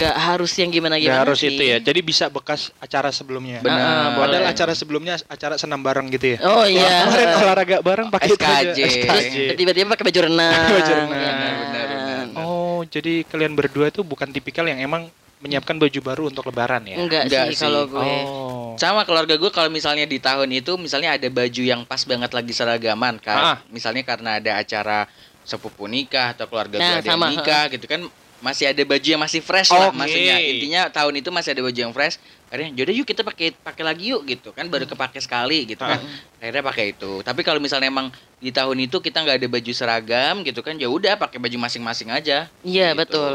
enggak 0.00 0.16
harus 0.16 0.52
yang 0.56 0.70
gimana 0.72 0.96
gimana 0.96 1.20
harus 1.28 1.38
sih. 1.44 1.52
itu 1.52 1.62
ya. 1.62 1.76
Jadi 1.76 2.00
bisa 2.00 2.32
bekas 2.32 2.72
acara 2.80 3.12
sebelumnya. 3.12 3.60
Benar. 3.60 4.16
Boleh. 4.16 4.40
Padahal 4.40 4.44
acara 4.48 4.72
sebelumnya 4.72 5.14
acara 5.28 5.60
senam 5.60 5.84
bareng 5.84 6.08
gitu 6.08 6.34
ya. 6.34 6.38
Oh 6.40 6.64
iya. 6.64 7.04
Kemarin 7.04 7.28
olahraga 7.36 7.76
bareng 7.84 8.08
pakai. 8.08 8.28
SKJ. 8.32 8.78
SKJ. 8.80 9.36
Tiba-tiba 9.60 9.92
pakai 9.92 10.04
baju 10.08 10.20
renang. 10.32 10.68
Baju 10.80 10.92
renang, 10.96 11.20
ya 11.20 11.32
kan? 11.36 11.52
benar, 11.60 11.86
benar. 11.92 12.24
Oh, 12.40 12.80
jadi 12.88 13.22
kalian 13.28 13.52
berdua 13.52 13.92
itu 13.92 14.00
bukan 14.00 14.32
tipikal 14.32 14.64
yang 14.64 14.80
emang 14.80 15.12
menyiapkan 15.40 15.76
baju 15.80 16.00
baru 16.04 16.22
untuk 16.28 16.44
lebaran 16.52 16.84
ya? 16.84 17.00
Enggak, 17.00 17.28
Enggak 17.28 17.44
sih 17.48 17.56
sih. 17.56 17.64
kalau 17.64 17.88
gue. 17.88 18.00
Oh. 18.28 18.76
Sama 18.76 19.08
keluarga 19.08 19.34
gue 19.40 19.50
kalau 19.52 19.72
misalnya 19.72 20.04
di 20.04 20.20
tahun 20.20 20.52
itu 20.52 20.76
misalnya 20.76 21.16
ada 21.16 21.28
baju 21.32 21.62
yang 21.64 21.84
pas 21.88 22.04
banget 22.04 22.30
lagi 22.32 22.52
seragaman 22.52 23.16
kan. 23.20 23.56
Ah. 23.56 23.58
Misalnya 23.72 24.04
karena 24.04 24.36
ada 24.36 24.60
acara 24.60 25.08
sepupu 25.40 25.88
nikah 25.88 26.36
atau 26.36 26.44
keluarga 26.44 26.76
gue 26.76 26.84
Nah, 26.84 27.00
ada 27.00 27.08
yang 27.08 27.16
sama, 27.16 27.26
nikah 27.32 27.64
gitu 27.72 27.86
kan 27.88 28.00
masih 28.40 28.72
ada 28.72 28.82
baju 28.82 29.04
yang 29.06 29.20
masih 29.20 29.40
fresh 29.40 29.70
lah 29.70 29.88
Oke. 29.88 30.00
maksudnya. 30.00 30.36
Intinya 30.40 30.80
tahun 30.88 31.20
itu 31.20 31.28
masih 31.28 31.52
ada 31.52 31.62
baju 31.62 31.78
yang 31.78 31.92
fresh. 31.92 32.16
Akhirnya 32.50 32.74
yaudah 32.74 32.94
yuk 32.96 33.06
kita 33.06 33.22
pakai 33.22 33.54
pakai 33.54 33.84
lagi 33.86 34.10
yuk 34.10 34.26
gitu 34.26 34.50
kan. 34.50 34.66
Baru 34.66 34.84
kepake 34.84 35.20
sekali 35.20 35.68
gitu 35.68 35.80
kan. 35.80 36.00
Akhirnya 36.40 36.64
pakai 36.64 36.84
itu. 36.92 37.20
Tapi 37.20 37.40
kalau 37.40 37.60
misalnya 37.60 37.86
emang 37.86 38.08
di 38.36 38.50
tahun 38.50 38.80
itu 38.80 38.98
kita 38.98 39.22
nggak 39.22 39.36
ada 39.38 39.48
baju 39.48 39.72
seragam 39.72 40.34
gitu 40.42 40.60
kan 40.60 40.74
ya 40.74 40.88
udah 40.88 41.14
pakai 41.14 41.38
baju 41.38 41.56
masing-masing 41.60 42.08
aja. 42.10 42.48
Iya, 42.64 42.92
Gitu. 42.92 42.98
betul. 42.98 43.32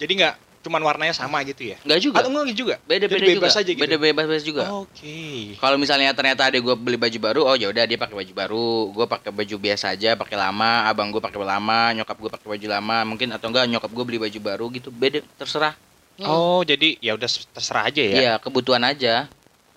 Jadi 0.00 0.12
nggak 0.16 0.34
cuman 0.64 0.80
warnanya 0.80 1.12
sama 1.12 1.44
gitu 1.44 1.70
ya? 1.70 1.76
nggak 1.84 2.00
juga 2.00 2.16
Atau 2.24 2.32
enggak 2.32 2.56
juga? 2.56 2.74
beda 2.88 3.04
Jadi 3.04 3.12
beda 3.12 3.26
juga 3.28 3.40
bebas 3.44 3.54
aja 3.60 3.70
gitu. 3.70 3.82
beda 3.84 3.96
bebas 4.00 4.42
juga 4.42 4.62
Oke. 4.72 5.54
Kalau 5.60 5.76
misalnya 5.76 6.10
ternyata 6.16 6.48
ada 6.48 6.56
gue 6.56 6.74
beli 6.74 6.96
baju 6.96 7.18
baru, 7.20 7.40
oh 7.44 7.56
ya 7.60 7.68
udah 7.68 7.84
dia 7.84 8.00
pakai 8.00 8.16
baju 8.16 8.32
baru, 8.32 8.68
gue 8.96 9.06
pakai 9.06 9.30
baju 9.30 9.56
biasa 9.60 9.92
aja, 9.92 10.16
pakai 10.16 10.36
lama, 10.40 10.88
abang 10.88 11.12
gue 11.12 11.20
pakai 11.20 11.36
lama, 11.36 11.92
nyokap 11.92 12.16
gue 12.16 12.30
pakai 12.32 12.48
baju 12.56 12.66
lama, 12.72 12.96
mungkin 13.04 13.28
atau 13.36 13.52
enggak 13.52 13.68
nyokap 13.68 13.90
gue 13.92 14.04
beli 14.08 14.18
baju 14.24 14.38
baru 14.40 14.64
gitu, 14.72 14.88
beda 14.88 15.20
terserah. 15.36 15.76
Oh, 16.22 16.62
jadi 16.62 16.94
ya 17.02 17.18
udah 17.18 17.26
terserah 17.26 17.90
aja 17.90 18.02
ya. 18.02 18.16
Iya 18.16 18.32
kebutuhan 18.38 18.86
aja. 18.86 19.26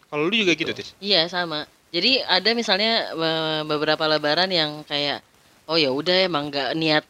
Kalau 0.07 0.23
lu 0.29 0.35
juga 0.37 0.53
gitu, 0.55 0.71
Tis? 0.71 0.93
Iya, 1.03 1.27
sama. 1.27 1.67
Jadi 1.89 2.21
ada 2.23 2.49
misalnya 2.53 3.11
beberapa 3.65 4.05
lebaran 4.05 4.47
yang 4.53 4.85
kayak 4.85 5.23
oh 5.67 5.75
ya 5.75 5.91
udah 5.91 6.29
emang 6.29 6.47
nggak 6.53 6.69
niat 6.77 7.03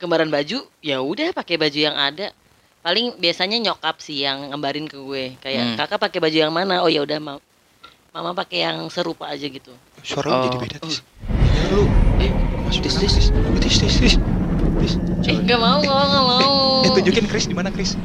kembaran 0.00 0.30
baju, 0.32 0.66
ya 0.82 0.98
udah 0.98 1.30
pakai 1.36 1.60
baju 1.60 1.78
yang 1.78 1.94
ada. 1.94 2.34
Paling 2.82 3.14
biasanya 3.16 3.62
nyokap 3.62 3.96
sih 3.98 4.20
yang 4.20 4.50
ngembarin 4.50 4.84
ke 4.84 4.98
gue. 4.98 5.38
Kayak 5.38 5.62
Hmm. 5.64 5.76
kakak 5.78 5.98
pakai 6.00 6.18
baju 6.18 6.34
yang 6.36 6.50
mana? 6.50 6.82
Oh 6.82 6.90
ya 6.90 7.00
udah 7.00 7.18
ma- 7.18 7.42
mama 8.10 8.34
pakai 8.34 8.66
yang 8.66 8.82
serupa 8.88 9.24
aja 9.26 9.46
gitu. 9.46 9.70
Suara 10.02 10.28
Oh. 10.28 10.42
jadi 10.44 10.56
beda, 10.58 10.76
Tis. 10.82 10.98
Ya 10.98 11.62
lu. 11.70 11.86
Eh, 12.18 12.30
masuk 12.60 12.82
Tis, 12.82 12.94
tis, 12.96 13.12
tis. 13.12 13.26
tis, 13.62 13.76
tis, 13.78 13.94
tis. 13.96 14.14
Eh 15.22 15.36
nggak 15.38 15.54
mau, 15.56 15.78
nggak 15.78 15.94
mau, 15.94 16.06
nggak 16.08 16.24
mau. 16.26 16.50
Eh, 16.82 16.90
tunjukin 16.92 17.24
Chris 17.24 17.46
di 17.46 17.54
mana, 17.54 17.70
Chris? 17.70 17.94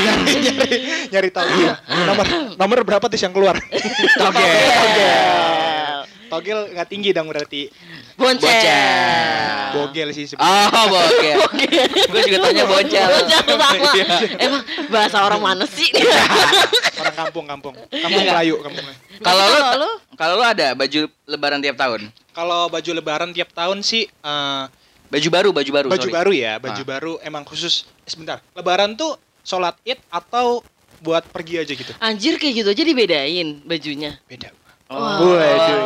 nyari, 0.00 0.32
nyari, 0.40 0.76
nyari 1.12 1.28
tahu 1.30 1.48
ya. 1.60 1.76
Nomor 2.06 2.26
nomor 2.56 2.78
berapa 2.82 3.06
Tis 3.06 3.20
yang 3.20 3.30
keluar? 3.30 3.60
Oke. 3.60 4.08
Togel 4.16 5.73
nggak 6.30 6.88
tinggi 6.88 7.10
dong 7.10 7.28
berarti. 7.28 7.68
Bocah. 8.14 9.74
Bogel 9.74 10.08
sih 10.14 10.24
sebenarnya. 10.24 10.70
Oh, 10.70 10.86
bocil. 10.86 11.38
Gue 12.06 12.20
juga 12.24 12.38
tanya. 12.40 12.64
Bocah 12.64 13.04
sama. 13.10 13.68
Emang 14.44 14.62
bahasa 14.86 15.18
orang 15.20 15.40
mana 15.42 15.64
sih? 15.66 15.90
Orang 16.94 17.14
kampung-kampung. 17.16 17.74
Kampung 17.90 18.22
Melayu, 18.22 18.62
kampung 18.62 18.84
Melayu. 18.86 19.00
Kalau 19.18 19.44
lu 19.44 19.58
Kalau 19.58 19.76
lu? 19.78 19.90
kalau 20.14 20.34
lu 20.38 20.44
ada 20.44 20.66
baju 20.74 21.00
lebaran 21.26 21.58
tiap 21.58 21.76
tahun? 21.76 22.00
Kalau 22.30 22.66
baju 22.66 22.90
lebaran 22.92 23.30
tiap 23.30 23.50
tahun 23.50 23.82
sih 23.82 24.06
eh, 24.06 24.64
Baju 25.04 25.28
baru, 25.30 25.48
baju 25.54 25.70
baru. 25.70 25.86
baju 25.90 26.02
sorry. 26.02 26.14
baru 26.14 26.32
ya, 26.34 26.52
baju 26.58 26.82
Ah. 26.82 26.88
baru 26.88 27.12
emang 27.22 27.42
khusus 27.42 27.86
eh, 28.02 28.10
sebentar. 28.10 28.42
Lebaran 28.54 28.94
tuh 28.94 29.14
sholat 29.42 29.78
Id 29.82 29.98
atau 30.08 30.62
buat 30.98 31.22
pergi 31.28 31.60
aja 31.60 31.70
gitu. 31.70 31.92
Anjir 32.00 32.34
kayak 32.38 32.64
gitu 32.64 32.68
aja 32.70 32.82
dibedain 32.82 33.62
bajunya. 33.62 34.18
Beda. 34.26 34.50
Oh. 34.94 35.34
Waduh. 35.34 35.82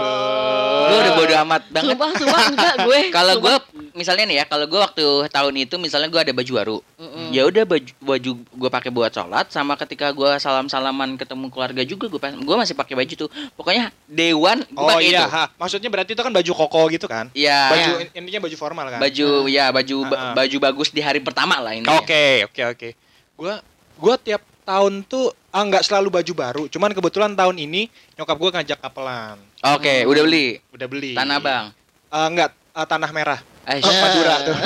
Gue 0.88 0.98
udah 0.98 1.12
bodo 1.14 1.34
amat 1.44 1.62
banget. 1.68 1.92
Sumpah, 1.92 2.10
sumpah 2.16 2.42
enggak 2.48 2.74
gue. 2.80 2.98
Kalau 3.16 3.34
gue 3.36 3.54
misalnya 3.92 4.24
nih 4.24 4.36
ya, 4.38 4.44
kalau 4.46 4.64
gue 4.64 4.78
waktu 4.78 5.04
tahun 5.28 5.54
itu 5.58 5.74
misalnya 5.76 6.06
gue 6.06 6.16
ada 6.16 6.30
baju 6.30 6.52
baru, 6.54 6.76
Mm-mm. 6.96 7.28
ya 7.28 7.44
udah 7.44 7.66
baju 7.66 7.92
baju 7.98 8.30
gue 8.40 8.70
pakai 8.70 8.88
buat 8.88 9.10
sholat, 9.10 9.50
sama 9.50 9.74
ketika 9.76 10.08
gue 10.10 10.30
salam 10.38 10.70
salaman 10.70 11.18
ketemu 11.18 11.50
keluarga 11.50 11.82
juga 11.82 12.06
gue 12.06 12.16
gue 12.16 12.56
masih 12.56 12.72
pakai 12.72 12.94
baju 12.94 13.14
tuh. 13.18 13.28
Pokoknya 13.52 13.90
dewan 14.06 14.62
gue 14.62 14.78
Oh 14.78 14.88
pakai 14.88 15.04
iya, 15.04 15.26
itu. 15.26 15.28
ha. 15.28 15.44
maksudnya 15.52 15.90
berarti 15.90 16.14
itu 16.14 16.22
kan 16.22 16.30
baju 16.30 16.52
koko 16.56 16.82
gitu 16.88 17.04
kan? 17.04 17.26
Iya. 17.34 17.60
Baju 17.68 17.90
intinya 18.14 18.40
baju 18.40 18.56
formal 18.56 18.86
kan? 18.88 18.98
Baju 19.02 19.28
ya 19.46 19.66
baju 19.68 19.96
ba- 20.06 20.16
Ah. 20.16 20.32
baju 20.32 20.56
bagus 20.62 20.88
di 20.88 21.02
hari 21.02 21.18
pertama 21.18 21.58
lah 21.58 21.74
ini. 21.74 21.84
Oke, 21.90 22.46
oke, 22.46 22.62
oke. 22.72 22.88
Gua 23.34 23.54
gua 23.98 24.14
tiap 24.16 24.40
tahun 24.62 25.02
tuh 25.02 25.34
ah 25.58 25.66
nggak 25.66 25.82
selalu 25.82 26.08
baju 26.12 26.32
baru, 26.32 26.62
cuman 26.68 26.94
kebetulan 26.94 27.34
tahun 27.34 27.58
ini 27.58 27.90
nyokap 28.14 28.36
gua 28.38 28.50
ngajak 28.54 28.78
kapelan. 28.78 29.42
Oke, 29.68 30.06
udah 30.06 30.22
beli 30.22 30.62
Udah 30.70 30.86
beli. 30.86 31.12
tanah 31.12 31.38
bang. 31.38 31.64
Eh, 32.08 32.26
enggak, 32.30 32.50
eh, 32.54 32.86
tanah 32.86 33.10
merah. 33.10 33.40
Eh, 33.66 33.82
Oh, 33.82 33.90
Madura 33.90 34.34
tuh. 34.40 34.56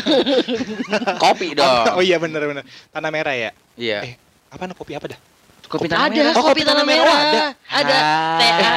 kopi 1.25 1.56
dong. 1.56 1.96
oh 1.96 2.04
iya 2.04 2.20
bener 2.20 2.44
bener. 2.44 2.64
Tanah 2.87 3.08
merah 3.08 3.32
ya. 3.32 3.50
Iya. 3.75 3.99
Eh, 4.04 4.12
apa 4.46 4.62
nih 4.62 4.76
kopi 4.76 4.92
apa 4.92 5.08
dah? 5.08 5.20
kopi 5.64 5.88
tanah 5.88 6.04
ada 6.04 6.12
merah. 6.12 6.32
Oh, 6.37 6.44
kopi 6.44 6.49
kopi 6.52 6.62
tanah 6.62 6.75
tanah 6.76 6.84
merah 6.84 7.16
merah. 7.16 7.25
ada. 7.25 7.42
Ada. 7.72 7.99
T 8.37 8.42
A 8.52 8.76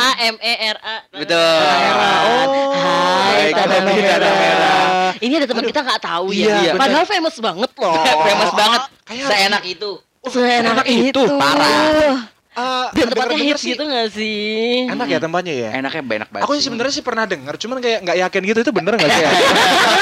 A 0.00 0.10
M 0.24 0.36
E 0.40 0.52
R 0.64 0.78
A. 0.80 0.96
Betul. 1.12 1.36
Tanah 1.60 1.78
merah. 1.78 2.18
Oh, 2.24 2.72
Hai, 2.72 3.36
Hai, 3.36 3.48
tanah 3.52 3.80
merah. 3.84 4.16
tanah 4.16 4.32
merah. 4.34 5.10
Ini 5.18 5.32
ada 5.34 5.46
teman 5.46 5.64
kita 5.66 5.80
nggak 5.84 6.00
tahu 6.00 6.26
Iya, 6.32 6.48
ya. 6.48 6.56
bener. 6.72 6.80
Padahal 6.80 7.04
famous 7.04 7.36
banget 7.36 7.70
loh. 7.76 7.94
Famous 8.24 8.52
banget. 8.56 8.82
Kayak 9.04 9.26
Seenak 9.28 9.64
itu. 9.66 9.90
Seenak 10.26 10.82
Enak 10.82 10.86
itu, 10.90 11.14
itu. 11.14 11.22
parah. 11.38 12.26
Eh, 12.58 12.86
Dan 12.90 13.06
tempatnya 13.14 13.38
hits 13.38 13.62
sih 13.62 13.70
gitu 13.70 13.86
gak 13.86 14.08
sih? 14.10 14.90
Enak 14.90 15.06
ya 15.06 15.18
tempatnya 15.22 15.54
ya? 15.54 15.68
Enaknya 15.78 16.02
banyak 16.02 16.28
banget. 16.28 16.42
Aku 16.42 16.58
sih 16.58 16.66
sebenarnya 16.66 16.90
sih 16.90 17.04
pernah 17.06 17.22
denger, 17.22 17.54
cuman 17.54 17.78
kayak 17.78 17.98
nggak 18.02 18.18
yakin 18.18 18.42
gitu 18.44 18.58
itu 18.66 18.72
bener 18.74 18.92
nggak 18.98 19.10
sih? 19.14 19.22
ya? 19.22 19.30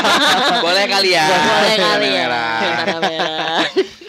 Boleh 0.65 0.85
kali 0.89 1.11
ya. 1.13 1.25
Boleh 1.29 1.77
kali 1.77 2.09
ya. 2.09 2.27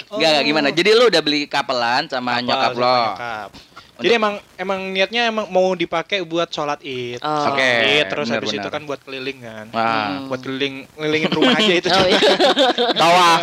Enggak, 0.08 0.30
enggak 0.32 0.44
gimana. 0.48 0.68
Jadi 0.72 0.90
lu 0.96 1.12
udah 1.12 1.20
beli 1.20 1.44
kapelan 1.46 2.08
sama 2.08 2.40
Kapal 2.40 2.48
nyokap 2.48 2.72
lo. 2.74 2.96
nyokap. 3.12 3.50
Jadi 3.98 4.14
emang 4.14 4.34
emang 4.56 4.80
niatnya 4.90 5.22
emang 5.26 5.46
mau 5.48 5.74
dipakai 5.74 6.22
buat 6.22 6.46
sholat 6.48 6.78
id. 6.82 7.18
Oh. 7.18 7.26
Sholat 7.26 7.58
Oke, 7.58 7.70
id, 7.98 8.06
terus 8.06 8.28
habis 8.28 8.50
benar-benar. 8.50 8.62
itu 8.62 8.70
kan 8.70 8.82
buat 8.86 9.00
keliling 9.02 9.40
kan. 9.42 9.66
Wah. 9.74 10.30
Buat 10.30 10.42
keliling 10.42 10.76
ngelilingin 10.94 11.32
rumah 11.34 11.56
aja 11.56 11.74
itu. 11.74 11.88
Oh 11.88 12.06
iya. 12.06 12.22
Tawaf. 13.02 13.42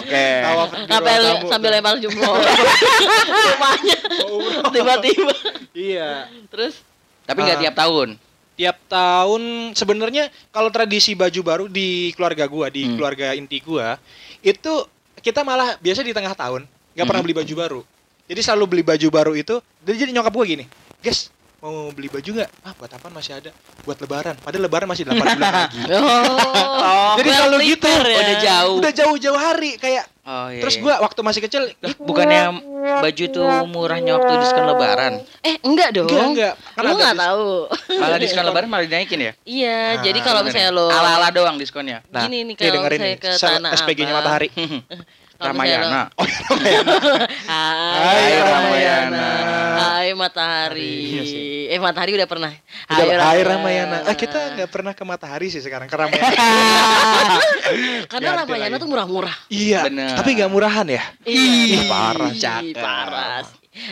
Oke. 0.00 0.26
Tawaf 0.40 0.68
sambil 1.48 1.68
tuh. 1.68 1.76
lempar 1.76 1.94
jumroh. 1.96 2.32
Rumahnya 3.52 3.96
tiba-tiba. 4.68 5.34
Iya. 5.72 6.10
Terus 6.48 6.80
Tapi 7.22 7.38
enggak 7.38 7.58
Ah. 7.58 7.62
tiap 7.62 7.74
tahun. 7.76 8.08
Tiap 8.52 8.76
tahun 8.86 9.42
sebenarnya 9.72 10.24
kalau 10.48 10.68
tradisi 10.68 11.14
baju 11.14 11.40
baru 11.40 11.64
di 11.66 12.10
keluarga 12.12 12.44
gua, 12.44 12.66
di 12.68 12.84
Hmm. 12.84 12.96
keluarga 12.96 13.32
inti 13.32 13.60
gua, 13.60 13.96
itu 14.40 14.72
kita 15.18 15.40
malah 15.40 15.78
biasa 15.78 16.00
di 16.00 16.10
tengah 16.10 16.32
tahun 16.32 16.66
nggak 16.92 17.06
pernah 17.06 17.20
Mhm. 17.20 17.26
beli 17.26 17.36
baju 17.38 17.54
baru. 17.56 17.80
Jadi 18.32 18.40
selalu 18.40 18.64
beli 18.64 18.82
baju 18.82 19.06
baru 19.12 19.32
itu. 19.36 19.60
Jadi 19.84 20.08
jadi 20.08 20.10
nyokap 20.16 20.32
gua 20.32 20.48
gini, 20.48 20.64
guys 21.04 21.28
mau 21.62 21.94
beli 21.94 22.10
baju 22.10 22.26
nggak? 22.42 22.50
Ah 22.66 22.74
buat 22.74 22.90
apa 22.90 23.06
masih 23.06 23.38
ada? 23.38 23.54
Buat 23.86 24.02
lebaran. 24.02 24.34
Padahal 24.42 24.66
lebaran 24.66 24.88
masih 24.90 25.06
8 25.06 25.14
bulan 25.14 25.38
lagi. 25.62 25.78
Oh, 25.94 27.14
Jadi 27.22 27.28
well 27.30 27.38
selalu 27.38 27.56
gitu. 27.70 27.86
ya. 27.86 28.18
Udah 28.18 28.36
jauh. 28.42 28.76
Udah 28.82 28.92
jauh-jauh 28.96 29.38
hari 29.38 29.70
kayak. 29.78 30.10
Oh 30.26 30.50
iya. 30.50 30.58
Terus 30.58 30.74
iya. 30.74 30.82
gua 30.82 30.94
waktu 31.06 31.20
masih 31.22 31.40
kecil 31.46 31.62
Lah, 31.78 31.94
bukannya 32.02 32.42
baju 32.98 33.24
tuh 33.30 33.46
murahnya 33.70 34.18
waktu 34.18 34.32
diskon 34.42 34.64
lebaran. 34.74 35.12
Eh, 35.46 35.56
enggak 35.62 35.88
dong. 35.94 36.10
enggak 36.10 36.26
enggak. 36.34 36.54
Kan 36.74 36.82
Lu 36.82 36.94
nggak 36.98 37.14
tahu. 37.14 37.46
Malah 37.94 38.18
diskon 38.18 38.44
lebaran 38.48 38.66
malah 38.66 38.84
dinaikin 38.88 39.18
ya? 39.22 39.32
Iya, 39.46 39.78
Ah, 39.78 40.02
jadi 40.02 40.18
kalau 40.18 40.40
misalnya 40.42 40.70
lo 40.74 40.90
Ala-ala 40.90 41.30
doang 41.30 41.62
diskonnya. 41.62 42.02
Nah, 42.10 42.26
gini 42.26 42.42
nih 42.42 42.44
nih, 42.48 42.54
kalau 42.58 42.74
dengerin 42.74 42.98
saya 42.98 43.16
ke 43.22 43.30
Tanah 43.38 43.70
SPG-nya. 43.78 44.14
Matahari. 44.18 44.48
Ramayana. 45.44 46.00
Oh, 46.18 46.26
Ramayana. 46.48 46.94
Hai, 47.42 47.98
Hai, 47.98 48.32
Ramayana. 48.40 49.26
Hai 49.74 50.08
Matahari. 50.12 50.94
Iya. 51.18 51.22
Eh 51.68 51.78
Matahari 51.78 52.12
udah 52.12 52.26
pernah. 52.26 52.52
Udah, 52.86 53.04
Hai 53.20 53.40
Ramayana. 53.40 53.96
Ah, 54.04 54.14
kita 54.14 54.38
nggak 54.54 54.68
pernah 54.68 54.92
ke 54.92 55.02
Matahari 55.02 55.48
sih 55.48 55.58
sekarang 55.58 55.86
ke 55.86 55.94
Ramayana. 55.94 56.30
Karena 58.06 58.28
Ganti 58.32 58.40
Ramayana 58.46 58.76
tuh 58.76 58.88
murah-murah. 58.88 59.36
iya. 59.48 59.82
Bener. 59.82 60.14
Tapi 60.14 60.30
nggak 60.34 60.50
murahan 60.50 60.86
ya? 60.86 61.02
Ih, 61.24 61.86
parah, 61.86 62.30
cakep. 62.30 62.76
parah. 62.76 63.42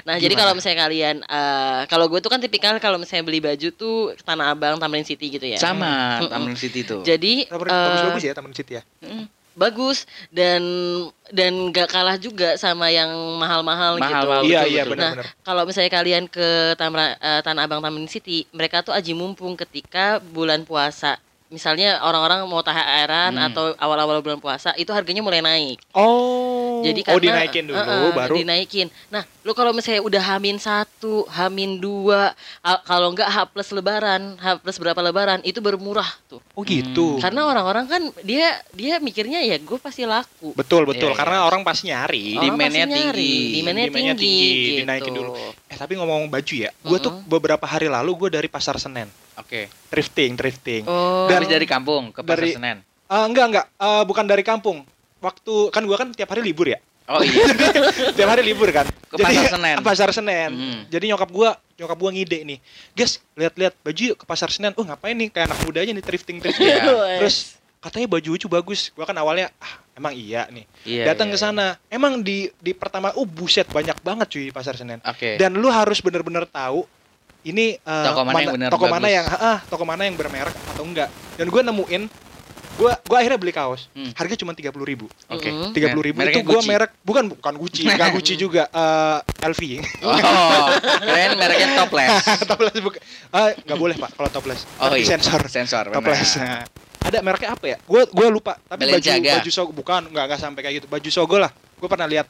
Nah, 0.04 0.20
jadi 0.20 0.28
Gimana? 0.28 0.40
kalau 0.44 0.52
misalnya 0.52 0.78
kalian 0.84 1.16
eh 1.24 1.80
kalau 1.88 2.04
gue 2.04 2.20
tuh 2.20 2.28
kan 2.28 2.36
tipikal 2.36 2.76
kalau 2.76 3.00
misalnya 3.00 3.24
beli 3.24 3.40
baju 3.40 3.68
tuh 3.72 4.12
ke 4.12 4.20
Tanah 4.20 4.52
Abang, 4.52 4.76
Tamrin 4.76 5.08
City 5.08 5.32
gitu 5.32 5.48
ya. 5.48 5.56
Sama 5.56 6.20
Mm-mm. 6.20 6.28
Taman 6.28 6.52
City 6.52 6.84
tuh. 6.84 7.00
Jadi 7.00 7.48
Taman- 7.48 7.64
eh, 7.64 7.84
Bagus-bagus 7.88 8.22
ya 8.22 8.32
Taman 8.36 8.52
City 8.52 8.72
ya. 8.76 8.82
mm, 9.00 9.24
bagus 9.60 10.08
dan 10.32 10.64
dan 11.28 11.68
gak 11.68 11.92
kalah 11.92 12.16
juga 12.16 12.56
sama 12.56 12.88
yang 12.88 13.12
mahal-mahal 13.36 14.00
gitu. 14.00 14.08
Mahal-mahal, 14.08 14.42
Iya 14.48 14.60
betul, 14.64 14.72
iya 14.72 14.82
betul. 14.82 14.92
benar-benar. 14.96 15.26
Kalau 15.44 15.62
misalnya 15.68 15.92
kalian 15.92 16.24
ke 16.26 16.48
Tamra, 16.80 17.06
eh, 17.20 17.40
Tanah 17.44 17.68
Abang 17.68 17.84
Taman 17.84 18.08
City, 18.08 18.48
mereka 18.56 18.80
tuh 18.80 18.96
aji 18.96 19.12
mumpung 19.12 19.52
ketika 19.60 20.16
bulan 20.18 20.64
puasa. 20.64 21.20
Misalnya 21.50 21.98
orang-orang 22.00 22.46
mau 22.46 22.62
THR-an 22.62 23.34
Hmm. 23.34 23.46
atau 23.50 23.74
awal-awal 23.74 24.22
bulan 24.22 24.38
puasa, 24.38 24.70
itu 24.74 24.86
harganya 24.90 25.18
mulai 25.18 25.42
naik. 25.42 25.82
Oh. 25.90 26.78
Jadi 26.80 27.02
oh 27.02 27.18
karena 27.18 27.42
dinaikin 27.44 27.64
dulu 27.66 27.76
eh, 27.76 27.84
eh, 27.84 28.12
baru. 28.14 28.34
dinaikin. 28.38 28.86
Nah, 29.10 29.20
lu 29.42 29.52
kalau 29.52 29.74
misalnya 29.74 30.00
udah 30.00 30.22
hamin 30.24 30.56
satu, 30.56 31.26
hamin 31.28 31.76
dua, 31.76 32.32
kalau 32.86 33.10
enggak 33.10 33.26
H 33.26 33.50
plus 33.50 33.68
lebaran, 33.68 34.38
H 34.38 34.62
plus 34.62 34.78
berapa 34.78 34.96
lebaran, 34.96 35.42
itu 35.42 35.58
baru 35.58 35.76
murah 35.76 36.08
tuh. 36.24 36.38
Oh 36.54 36.62
gitu. 36.62 37.18
Karena 37.18 37.44
orang-orang 37.44 37.84
kan 37.84 38.02
dia 38.22 38.54
dia 38.70 38.96
mikirnya 38.96 39.42
ya 39.42 39.58
gue 39.58 39.76
pasti 39.76 40.06
laku. 40.06 40.54
Betul 40.54 40.86
betul 40.86 41.12
Iya, 41.12 41.18
karena 41.18 41.44
orang 41.44 41.60
pasti 41.60 41.90
nyari. 41.90 42.38
Orang 42.38 42.56
Demand-nya 42.56 42.86
tinggi. 42.86 43.34
Demand-nya 43.58 43.84
tinggi, 43.90 44.14
tinggi, 44.16 44.40
gitu. 44.46 44.78
dinaikin 44.86 45.12
dulu. 45.12 45.32
Eh 45.66 45.76
tapi 45.76 45.98
ngomong 45.98 46.30
baju 46.30 46.54
ya, 46.54 46.70
gue 46.70 46.98
tuh 46.98 47.12
Mm-mm. 47.12 47.28
beberapa 47.28 47.66
hari 47.66 47.90
lalu 47.90 48.14
gue 48.16 48.30
dari 48.32 48.48
pasar 48.48 48.78
Senen, 48.78 49.10
Oke. 49.40 49.66
thrifting, 49.88 50.37
thrifting. 50.37 50.83
Oh. 50.85 51.26
Dari 51.26 51.44
dari 51.44 51.64
kampung 51.64 52.11
ke 52.11 52.20
Pasar 52.20 52.40
Dari- 52.40 52.55
Senen. 52.55 52.79
Ah, 53.07 53.26
enggak 53.26 53.46
enggak, 53.48 53.66
Eh, 53.74 54.03
bukan 54.05 54.22
dari 54.22 54.40
kampung. 54.40 54.87
Waktu 55.18 55.55
kan 55.68 55.83
gue 55.83 55.96
kan 55.96 56.09
tiap 56.11 56.31
hari 56.31 56.40
libur 56.40 56.64
ya, 56.64 56.79
Oh 57.05 57.20
iya. 57.20 57.42
tiap 58.16 58.29
hari 58.29 58.40
libur 58.40 58.70
kan. 58.70 58.87
Ke 58.87 59.18
Pasar 59.18 59.50
Senen. 59.50 59.76
ke 59.76 59.83
Pasar 59.83 60.09
Senen. 60.11 60.50
Mhm. 60.55 60.79
Jadi 60.88 61.05
nyokap 61.11 61.29
gue, 61.29 61.48
nyokap 61.76 61.98
gue 61.98 62.11
ngide 62.14 62.38
nih, 62.46 62.59
guys 62.94 63.18
lihat-lihat 63.35 63.74
baju 63.76 64.00
yuk 64.00 64.16
ke 64.16 64.24
Pasar 64.24 64.48
Senen. 64.48 64.72
Oh 64.74 64.85
ngapain 64.85 65.12
nih 65.12 65.29
kayak 65.29 65.50
anak 65.50 65.61
muda 65.61 65.83
aja 65.83 65.90
nih 65.90 66.00
thrifting 66.00 66.38
thrifting. 66.38 66.70
Iya. 66.70 67.18
Terus 67.18 67.59
katanya 67.81 68.07
baju 68.09 68.29
lucu 68.31 68.46
bagus. 68.46 68.81
Gue 68.90 69.03
kan 69.03 69.16
awalnya 69.16 69.50
ah 69.59 69.74
emang 69.92 70.14
iya 70.14 70.46
nih. 70.46 70.64
Iya. 70.87 71.05
Datang 71.11 71.29
iya, 71.29 71.35
ke 71.35 71.38
sana, 71.42 71.66
emang 71.90 72.22
di 72.22 72.48
di 72.57 72.72
pertama, 72.72 73.11
oh 73.12 73.26
buset 73.26 73.66
banyak 73.66 73.98
banget 74.00 74.26
cuy 74.31 74.44
di 74.48 74.55
Pasar 74.55 74.79
Senen. 74.79 75.03
iya. 75.03 75.11
Oke. 75.11 75.31
Dan 75.37 75.59
lu 75.59 75.68
harus 75.68 75.98
bener-bener 75.98 76.46
tahu 76.46 76.87
ini 77.42 77.74
eh, 77.74 78.05
Toko 78.05 78.22
mana 78.22 78.38
yang 78.38 78.53
bener 78.53 78.68
toko 78.68 78.87
mana 78.87 79.00
bagus. 79.03 79.16
yang 79.16 79.26
ah 79.33 79.59
toko 79.64 79.85
mana 79.85 80.03
yang 80.05 80.14
bermerek 80.14 80.57
atau 80.74 80.85
enggak. 80.85 81.09
Dan 81.35 81.46
gue 81.46 81.62
nemuin 81.62 82.03
gue 82.70 82.92
gue 82.96 83.16
akhirnya 83.18 83.37
beli 83.37 83.50
kaos. 83.50 83.92
Hmm. 83.92 84.09
Harga 84.14 84.35
cuma 84.37 84.53
tiga 84.53 84.70
puluh 84.70 84.85
ribu. 84.85 85.05
Oke. 85.26 85.46
Mhm. 85.46 85.72
Tiga 85.72 85.92
puluh 85.92 86.05
ribu 86.07 86.16
Mereknya 86.16 86.40
itu 86.40 86.48
gue 86.48 86.61
merek 86.64 86.90
bukan 87.00 87.24
bukan 87.31 87.55
Gucci, 87.55 87.85
enggak 87.90 88.09
Gucci 88.11 88.35
juga. 88.35 88.64
eh 88.66 89.18
LV. 89.46 89.61
Oh, 90.03 90.16
keren 90.98 91.31
mereknya 91.37 91.68
topless. 91.76 92.12
topless 92.50 92.79
bukan. 92.79 93.00
Ah 93.31 93.53
nggak 93.53 93.79
boleh 93.79 93.94
pak 93.96 94.11
kalau 94.14 94.31
topless. 94.31 94.64
Oh 94.76 94.88
Nanti 94.88 95.03
iya. 95.03 95.12
sensor. 95.12 95.40
Sensor. 95.46 95.85
benar. 95.87 95.96
Topless. 96.00 96.31
Nah, 96.37 96.64
ada 97.00 97.18
mereknya 97.20 97.50
apa 97.53 97.64
ya? 97.66 97.76
Gue 97.83 98.05
gue 98.07 98.26
lupa. 98.29 98.57
Tapi 98.62 98.81
baju 98.83 98.96
Balenciaga. 98.96 99.33
baju 99.40 99.50
sogo 99.50 99.72
bukan 99.72 100.00
nggak 100.09 100.24
nggak 100.26 100.40
sampai 100.40 100.61
kayak 100.62 100.74
gitu. 100.81 100.87
Baju 100.88 101.09
sogo 101.11 101.37
lah. 101.37 101.53
Gue 101.76 101.88
pernah 101.88 102.05
lihat. 102.05 102.29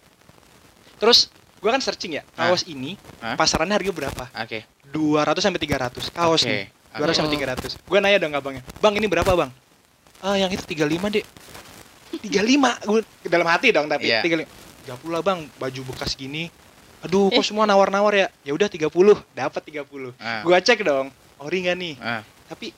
Terus 0.99 1.31
gue 1.61 1.68
kan 1.68 1.79
searching 1.79 2.16
ya 2.16 2.25
Hah? 2.35 2.49
kaos 2.49 2.64
ini 2.64 2.96
Hah? 3.20 3.37
pasarannya 3.37 3.77
harga 3.77 3.92
berapa? 3.92 4.25
Oke. 4.35 4.64
200 4.90 5.38
sampai 5.38 5.61
300 5.62 6.11
kaos 6.11 6.42
Oke. 6.42 6.50
nih. 6.50 6.64
200 6.98 7.14
sampai 7.16 7.31
Oke. 7.31 7.46
300. 7.79 7.79
Gue 7.87 7.98
nanya 8.03 8.18
dong 8.18 8.35
abangnya. 8.35 8.62
Bang 8.83 8.94
ini 8.98 9.07
berapa 9.07 9.31
bang? 9.33 9.50
Ah 10.20 10.37
yang 10.37 10.50
itu 10.50 10.62
35 10.62 11.09
dek. 11.09 11.24
35 12.11 12.90
gue 12.90 13.00
dalam 13.31 13.46
hati 13.46 13.70
dong 13.70 13.87
tapi 13.87 14.11
Iya. 14.11 14.20
35. 14.20 14.46
30 14.90 15.14
lah 15.14 15.22
bang 15.22 15.40
baju 15.57 15.81
bekas 15.94 16.18
gini. 16.18 16.50
Aduh, 17.00 17.33
kok 17.33 17.40
semua 17.40 17.64
nawar-nawar 17.64 18.12
ya? 18.12 18.29
Ya 18.44 18.53
udah 18.53 18.68
30, 18.68 19.16
dapat 19.33 19.62
30. 19.64 20.12
Ah. 20.20 20.44
Gua 20.44 20.61
cek 20.61 20.85
dong, 20.85 21.09
ori 21.40 21.64
nggak 21.64 21.76
nih? 21.81 21.94
Ah. 21.96 22.20
Tapi 22.44 22.76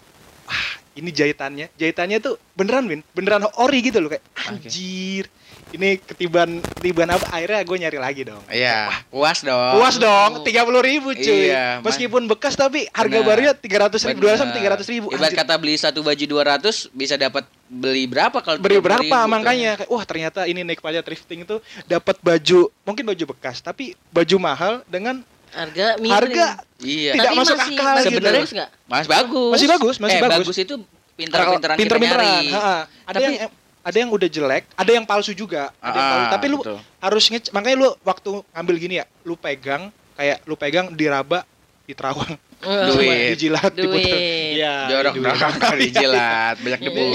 ini 0.93 1.11
jahitannya, 1.11 1.67
jahitannya 1.77 2.19
tuh 2.21 2.37
beneran 2.53 2.85
Win, 2.85 3.01
beneran 3.17 3.49
ori 3.57 3.81
gitu 3.81 3.99
loh 4.01 4.13
kayak 4.13 4.25
anjir. 4.49 5.27
Ini 5.73 5.97
ketiban 6.05 6.61
ketiban 6.61 7.09
apa? 7.09 7.33
Akhirnya 7.33 7.65
gue 7.65 7.77
nyari 7.81 7.97
lagi 7.97 8.23
dong. 8.29 8.45
Iya, 8.53 8.93
puas 9.09 9.41
dong. 9.41 9.81
Puas 9.81 9.97
dong, 9.97 10.45
tiga 10.45 10.69
puluh 10.69 10.85
ribu 10.85 11.17
cuy. 11.17 11.49
Iya. 11.49 11.81
Meskipun 11.81 12.29
bekas 12.29 12.61
tapi 12.61 12.85
harga 12.93 13.25
Benar. 13.25 13.29
barunya 13.33 13.53
tiga 13.57 13.89
ratus 13.89 14.05
ribu, 14.05 14.29
dua 14.29 14.37
sampai 14.37 14.53
Bener. 14.53 14.59
tiga 14.61 14.69
ratus 14.77 14.89
ribu. 14.93 15.09
Ibarat 15.09 15.33
kata 15.33 15.55
beli 15.57 15.81
satu 15.81 16.05
baju 16.05 16.25
200 16.29 16.93
bisa 16.93 17.17
dapat 17.17 17.49
beli 17.73 18.05
berapa 18.05 18.37
kalau 18.45 18.61
beri 18.61 18.77
30.000 18.77 18.85
berapa 18.85 19.17
tuh? 19.17 19.29
makanya 19.33 19.71
kayak 19.81 19.89
wah 19.89 20.05
ternyata 20.05 20.41
ini 20.45 20.61
naik 20.61 20.85
pajak 20.85 21.09
thrifting 21.09 21.49
itu 21.49 21.57
dapat 21.89 22.21
baju 22.21 22.69
mungkin 22.85 23.05
baju 23.09 23.25
bekas 23.33 23.65
tapi 23.65 23.97
baju 24.13 24.37
mahal 24.37 24.85
dengan 24.93 25.25
Harga 25.53 25.87
miring. 25.97 26.13
harga 26.13 26.47
Iya. 26.81 27.13
tidak 27.13 27.29
Tapi 27.29 27.37
masuk 27.39 27.57
masih, 27.57 27.75
akal 27.75 27.85
masih 27.87 28.03
gitu. 28.03 28.11
sebenarnya 28.11 28.43
nggak? 28.43 28.71
Mas 28.89 29.07
bagus. 29.07 29.51
Masih 29.53 29.69
bagus, 29.69 29.97
masih 29.97 30.17
eh, 30.17 30.23
bagus. 30.25 30.57
itu 30.57 30.75
pintar-pintaran 31.13 31.77
kita 31.77 31.83
pinter-pinteran. 31.85 32.25
nyari. 32.27 32.47
Ha-ha. 32.51 32.77
Ada 33.05 33.13
Tapi- 33.15 33.23
yang 33.23 33.35
ada 33.83 33.97
yang 33.99 34.11
udah 34.11 34.29
jelek, 34.29 34.65
ada 34.73 34.91
yang 34.91 35.05
palsu 35.05 35.33
juga. 35.33 35.75
Ada 35.77 35.93
yang 35.93 36.03
Ah, 36.03 36.13
palsu. 36.13 36.27
Tapi 36.33 36.47
lu 36.47 36.59
betul. 36.59 36.79
harus 36.99 37.25
ngec 37.29 37.45
makanya 37.51 37.77
lu 37.79 37.89
waktu 38.01 38.31
ngambil 38.49 38.77
gini 38.79 38.95
ya, 38.97 39.05
lu 39.23 39.35
pegang 39.35 39.83
kayak 40.15 40.39
lu 40.43 40.55
pegang 40.55 40.87
diraba 40.93 41.43
di 41.83 41.93
terawang 41.93 42.39
Duit. 42.63 43.35
dijilat 43.35 43.73
Duit. 43.73 43.91
diputer. 43.91 44.19
Iya, 44.53 44.75
Jorok 44.87 45.15
duit. 45.15 45.35
dong 45.35 45.77
dijilat, 45.77 46.55
banyak 46.59 46.81
debu. 46.87 47.07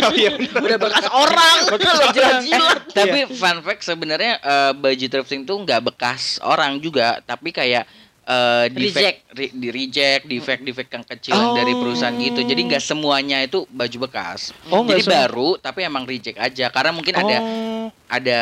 Oh 0.00 0.12
iya. 0.12 0.30
Udah 0.38 0.78
bekas 0.78 1.06
orang. 1.08 1.56
Bekas 1.74 1.92
Lo 1.92 2.00
orang. 2.00 2.14
jilat-jilat. 2.14 2.78
Tapi 2.88 3.18
fun 3.32 3.58
fact 3.60 3.82
sebenarnya 3.82 4.32
eh, 4.38 4.72
baju 4.72 5.06
thrifting 5.08 5.42
tuh 5.42 5.56
nggak 5.58 5.80
bekas 5.84 6.22
orang 6.40 6.78
juga, 6.78 7.18
tapi 7.20 7.50
kayak 7.50 7.82
eh, 8.22 8.64
defect, 8.70 9.26
re- 9.32 9.50
di 9.50 9.68
reject, 9.68 10.24
defect, 10.24 10.62
defect 10.62 10.90
yang 10.90 11.04
kecil 11.04 11.34
Oh. 11.34 11.52
dari 11.52 11.72
perusahaan 11.72 12.14
gitu. 12.14 12.40
Jadi 12.40 12.60
nggak 12.64 12.80
semuanya 12.80 13.40
itu 13.40 13.66
baju 13.66 13.96
bekas. 14.00 14.54
Oh, 14.68 14.82
Jadi 14.82 15.02
baru, 15.02 15.56
tapi 15.56 15.82
emang 15.82 16.04
reject 16.04 16.38
aja. 16.38 16.70
Karena 16.70 16.90
mungkin 16.90 17.12
ada 17.12 17.36
Oh, 17.36 17.90
ada 18.06 18.40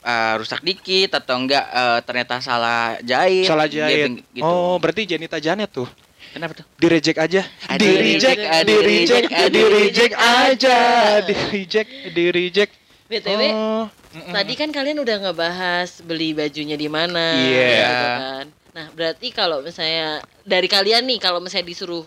eh, 0.00 0.34
rusak 0.36 0.60
dikit 0.60 1.14
atau 1.14 1.36
enggak 1.36 1.64
eh, 1.64 1.98
ternyata 2.02 2.38
salah 2.38 2.96
jahit. 3.00 3.44
salah 3.44 3.66
jahit. 3.66 4.20
Gitu, 4.20 4.40
gitu. 4.40 4.44
Oh, 4.44 4.76
berarti 4.76 5.04
Janita 5.06 5.36
Janet 5.36 5.70
tuh. 5.70 5.88
Kenapa 6.30 6.54
tuh? 6.54 6.66
di 6.78 6.86
reject 6.86 7.18
aja 7.18 7.42
Ah, 7.66 7.74
di 7.74 7.90
reject 7.90 8.38
di-reject, 8.38 8.62
di 8.62 8.76
reject 8.78 9.26
di-reject, 9.26 9.50
di 9.50 9.62
reject 9.66 10.14
aja 10.14 10.76
di-reject. 11.20 11.26
di 11.26 11.34
reject 11.50 11.90
di 12.14 12.24
reject 12.30 12.72
BTW, 13.10 13.42
oh 13.50 13.86
tadi 14.30 14.54
kan 14.54 14.70
kalian 14.70 15.02
udah 15.02 15.16
ngebahas 15.20 15.98
beli 16.00 16.30
bajunya 16.30 16.78
di 16.78 16.86
mana 16.86 17.34
Iya. 17.34 17.74
gitu 17.74 18.06
kan. 18.06 18.44
Nah, 18.70 18.86
berarti 18.94 19.26
kalau 19.30 19.58
misalnya 19.58 20.22
dari 20.40 20.70
kalian 20.70 21.02
nih 21.02 21.18
kalau 21.18 21.42
misalnya 21.42 21.66
disuruh 21.66 22.06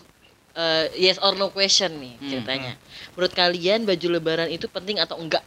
eh, 0.54 0.88
yes 0.96 1.20
or 1.20 1.36
no 1.36 1.52
question 1.52 1.92
nih 2.00 2.16
Hmm, 2.16 2.28
ceritanya. 2.30 2.72
Menurut 3.12 3.32
kalian 3.32 3.84
baju 3.84 4.06
lebaran 4.08 4.48
itu 4.48 4.64
penting 4.66 4.96
atau 4.96 5.20
enggak? 5.20 5.44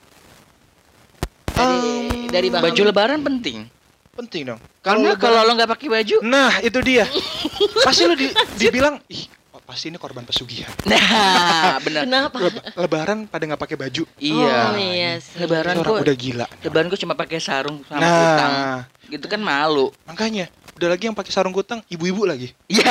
Um, 1.58 2.06
dari 2.30 2.48
Bang 2.48 2.62
Baju 2.62 2.82
lebaran 2.84 3.20
penting. 3.20 3.68
penting 4.14 4.42
dong 4.46 4.60
Karena 4.80 5.14
lebaran- 5.14 5.22
kalau 5.22 5.40
lo 5.44 5.52
nggak 5.54 5.70
pakai 5.70 5.88
baju, 5.92 6.16
nah 6.22 6.58
itu 6.60 6.80
dia 6.82 7.06
pasti 7.86 8.02
lu 8.04 8.14
di- 8.14 8.30
dibilang 8.56 8.98
ih 9.06 9.24
oh, 9.52 9.62
pasti 9.62 9.88
ini 9.88 9.96
korban 9.96 10.24
pesugihan 10.24 10.74
nah 10.90 11.78
benar. 11.78 12.02
Kenapa? 12.02 12.38
Leb- 12.40 12.66
lebaran 12.76 13.18
pada 13.24 13.44
nggak 13.46 13.62
pakai 13.62 13.78
baju 13.78 14.04
Iya. 14.18 14.58
Oh, 14.66 14.74
iya 14.76 15.12
sih. 15.18 15.38
Lebaran 15.38 15.78
kok 15.78 16.02
udah 16.02 16.16
gila 16.16 16.46
Lebaran 16.60 16.88
gue 16.88 16.98
cuma 16.98 17.14
pakai 17.14 17.38
sarung 17.38 17.86
sama 17.86 18.02
nah 18.02 18.76
Gitu 19.08 19.26
kan 19.26 19.40
malu. 19.40 19.90
makanya 20.04 20.48
udah 20.78 20.94
lagi 20.94 21.10
yang 21.10 21.16
pakai 21.16 21.32
sarung 21.32 21.50
kutang 21.52 21.82
ibu-ibu 21.88 22.22
lagi 22.24 22.54
Ya. 22.70 22.86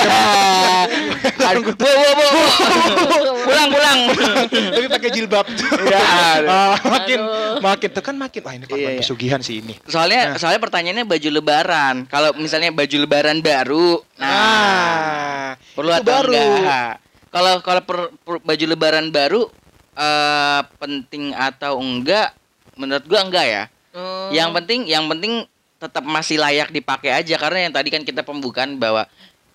Aduh, 1.46 1.62
wo, 1.62 1.86
wo, 1.86 2.10
wo. 2.10 2.26
pulang 3.44 3.68
pulang. 3.68 3.98
tapi 4.48 4.86
pakai 4.88 5.10
jilbab 5.12 5.46
Ya. 5.86 6.02
Makin 6.82 7.18
Aduh. 7.20 7.62
makin 7.62 7.88
tuh 7.88 8.02
kan 8.02 8.14
makin 8.14 8.40
wah 8.42 8.52
ini 8.52 8.64
korban 8.64 8.82
Iya, 8.82 8.90
iya. 8.92 9.00
pesugihan 9.00 9.38
sih 9.38 9.60
ini 9.60 9.78
Soalnya 9.86 10.34
Nah. 10.34 10.36
soalnya 10.36 10.58
pertanyaannya 10.58 11.06
baju 11.06 11.28
lebaran. 11.30 11.96
Kalau 12.06 12.34
misalnya 12.34 12.70
baju 12.70 12.96
lebaran 12.98 13.38
baru, 13.38 14.02
nah, 14.18 14.26
nah 14.26 15.48
perlu 15.72 15.92
atau 15.92 16.02
baru. 16.02 16.32
enggak? 16.34 16.92
Kalau 17.28 17.54
kalau 17.60 17.80
per- 17.82 18.12
per- 18.18 18.42
baju 18.42 18.64
lebaran 18.66 19.06
baru 19.08 19.42
eh 19.94 20.60
penting 20.76 21.30
atau 21.32 21.78
enggak? 21.78 22.34
Menurut 22.74 23.04
gua 23.04 23.22
enggak 23.22 23.46
ya. 23.46 23.62
Oh. 23.94 24.28
Yang 24.28 24.50
penting 24.56 24.80
yang 24.86 25.06
penting 25.06 25.46
tetap 25.86 26.02
masih 26.02 26.36
layak 26.36 26.74
dipakai 26.74 27.14
aja 27.14 27.34
karena 27.38 27.70
yang 27.70 27.74
tadi 27.74 27.88
kan 27.94 28.02
kita 28.02 28.26
pembukaan 28.26 28.76
bahwa 28.76 29.06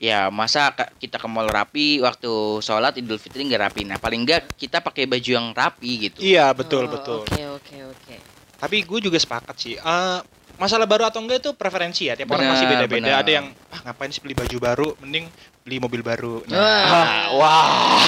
ya 0.01 0.33
masa 0.33 0.73
kita 0.97 1.21
ke 1.21 1.27
mall 1.29 1.45
rapi 1.45 2.01
waktu 2.01 2.31
sholat 2.65 2.97
idul 2.97 3.21
fitri 3.21 3.45
nggak 3.45 3.61
rapi 3.69 3.81
nah 3.85 4.01
paling 4.01 4.25
enggak 4.25 4.49
kita 4.57 4.81
pakai 4.81 5.05
baju 5.05 5.29
yang 5.29 5.47
rapi 5.53 6.09
gitu 6.09 6.19
iya 6.25 6.49
betul 6.55 6.89
Oh, 6.89 6.91
betul 6.91 7.21
Oke, 7.21 7.43
oke, 7.45 7.77
oke. 7.93 8.15
Tapi 8.61 8.85
gue 8.85 8.99
juga 9.01 9.17
sepakat 9.17 9.55
sih. 9.57 9.73
Eh, 9.73 10.19
masalah 10.61 10.85
baru 10.85 11.09
atau 11.09 11.17
enggak 11.17 11.41
itu 11.41 11.49
preferensi 11.57 12.05
ya. 12.05 12.13
Tiap 12.13 12.29
orang 12.29 12.53
masih 12.53 12.69
beda-beda. 12.69 13.09
benar. 13.09 13.21
Ada 13.25 13.31
yang 13.41 13.45
ah 13.73 13.79
ngapain 13.89 14.13
sih 14.13 14.21
beli 14.21 14.37
baju 14.37 14.57
baru, 14.61 14.87
mending 15.01 15.25
beli 15.65 15.77
mobil 15.81 16.05
baru. 16.05 16.45
Nah, 16.45 16.61
Wah. 16.61 16.85
ah, 16.93 17.25
wah. 17.33 18.05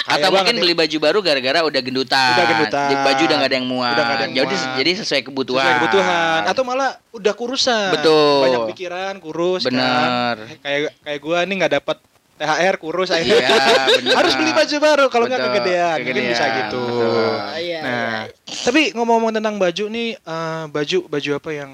Atau 0.00 0.16
Kaya 0.22 0.32
mungkin 0.32 0.56
beli 0.56 0.72
baju 0.72 0.96
baru 0.98 1.18
gara-gara 1.20 1.60
udah 1.60 1.80
gendutan 1.80 2.32
Udah 2.32 2.46
gendutan. 2.46 2.88
Jadi 2.88 2.96
baju 3.00 3.22
udah 3.22 3.36
nggak 3.36 3.50
ada 3.50 3.56
yang 3.56 3.68
muat 3.68 3.92
Udah 3.92 4.02
nggak 4.02 4.16
ada 4.16 4.24
yang 4.24 4.34
jadi 4.34 4.54
muat. 4.56 4.76
jadi 4.76 4.90
sesuai 4.98 5.22
kebutuhan 5.22 5.60
sesuai 5.62 5.78
kebutuhan 5.78 6.40
atau 6.46 6.62
malah 6.62 6.90
udah 7.10 7.32
kurusan. 7.32 7.90
Betul. 7.92 8.40
Banyak 8.42 8.60
pikiran, 8.70 9.14
kurus 9.18 9.62
Bener. 9.62 10.34
kan. 10.34 10.36
Kayak 10.60 10.80
kayak 11.00 11.20
gua 11.20 11.38
nih 11.42 11.54
nggak 11.58 11.72
dapat 11.76 11.96
THR 12.36 12.74
kurus 12.76 13.08
akhirnya. 13.10 13.36
iya 13.44 14.16
Harus 14.16 14.32
beli 14.32 14.50
baju 14.50 14.76
baru 14.80 15.04
kalau 15.08 15.24
nggak 15.28 15.40
Betul, 15.40 15.52
kegedean. 15.54 15.96
Mungkin 15.98 16.08
kegedean, 16.08 16.32
bisa 16.32 16.44
gitu. 16.56 16.82
betul. 16.82 17.32
Iya, 17.60 17.78
Nah, 17.80 18.18
iya. 18.24 18.54
tapi 18.64 18.80
ngomong-ngomong 18.92 19.32
tentang 19.32 19.56
baju 19.56 19.84
nih, 19.86 20.08
eh, 20.16 20.64
baju 20.66 20.98
baju 21.06 21.30
apa 21.36 21.50
yang 21.52 21.70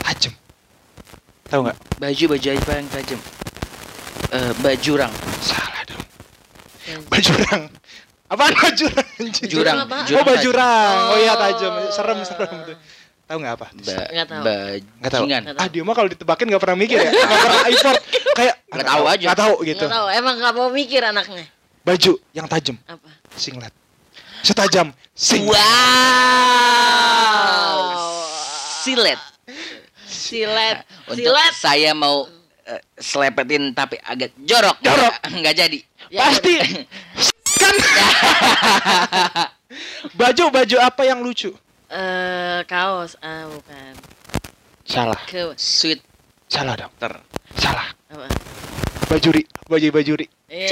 tajam? 0.00 0.32
Tahu 1.46 1.60
nggak? 1.62 1.78
baju 1.98 2.24
baju 2.30 2.46
apa 2.50 2.72
yang 2.72 2.88
tajam 2.88 3.20
Eh, 4.30 4.52
baju 4.56 4.92
rang 4.96 5.14
Salah. 5.40 5.69
Bajurang. 7.08 7.62
Apaan 8.30 8.54
bajurang? 8.54 9.08
anjing? 9.18 9.48
jurang? 9.50 9.76
Oh 9.90 10.22
bajurang. 10.22 10.94
Oh, 11.10 11.18
iya 11.18 11.34
Oh. 11.34 11.38
tajam. 11.38 11.72
Serem 11.90 12.18
serem 12.22 12.56
tuh. 12.64 12.76
Tahu 13.26 13.38
nggak 13.38 13.54
apa? 13.58 13.66
Nggak 13.74 14.26
tahu. 14.26 14.42
Nggak 14.98 15.10
tahu. 15.10 15.24
Ah 15.58 15.66
dia 15.66 15.82
mah 15.86 15.94
kalau 15.94 16.08
ditebakin 16.10 16.46
nggak 16.50 16.62
pernah 16.62 16.78
mikir 16.78 16.98
ya. 16.98 17.10
Nggak 17.14 17.40
pernah 17.42 17.62
effort. 17.66 18.00
Kayak 18.34 18.54
Nggak 18.70 18.86
tahu 18.86 19.04
aja. 19.06 19.26
Nggak 19.30 19.38
tahu 19.38 19.54
gitu. 19.62 19.84
Nggak 19.86 19.98
tahu, 19.98 20.06
emang 20.10 20.34
nggak 20.38 20.54
mau 20.54 20.68
mikir 20.70 21.02
anaknya. 21.02 21.44
Baju 21.82 22.12
yang 22.30 22.46
tajam. 22.46 22.76
Apa? 22.86 23.08
Singlet. 23.34 23.74
Setajam 24.40 24.88
singlet. 25.12 25.52
wow 27.20 28.00
silet 28.80 29.20
Silet. 30.08 30.80
untuk 31.04 31.28
Silet. 31.28 31.52
saya 31.54 31.92
mau 31.92 32.24
eh, 32.66 32.80
selepetin 32.96 33.72
tapi 33.72 33.96
agak 34.00 34.32
jorok 34.40 34.76
Jorok. 34.80 35.14
nggak 35.40 35.56
jadi 35.56 35.80
Ya, 36.10 36.26
Pasti. 36.26 36.58
kan. 37.60 37.74
baju 40.18 40.44
baju 40.50 40.76
apa 40.82 41.02
yang 41.06 41.22
lucu? 41.22 41.54
Eh, 41.86 42.60
kaos. 42.66 43.14
Ah, 43.22 43.46
bukan. 43.46 43.94
Salah. 44.82 45.20
Ke 45.30 45.54
sweet 45.54 46.02
Salah 46.50 46.74
dong. 46.74 46.90
ter 46.98 47.14
Salah. 47.54 47.94
apa? 48.10 48.26
Bajuri. 49.06 49.46
Baju 49.70 49.86
bajuri. 49.94 50.26
Iya. 50.50 50.66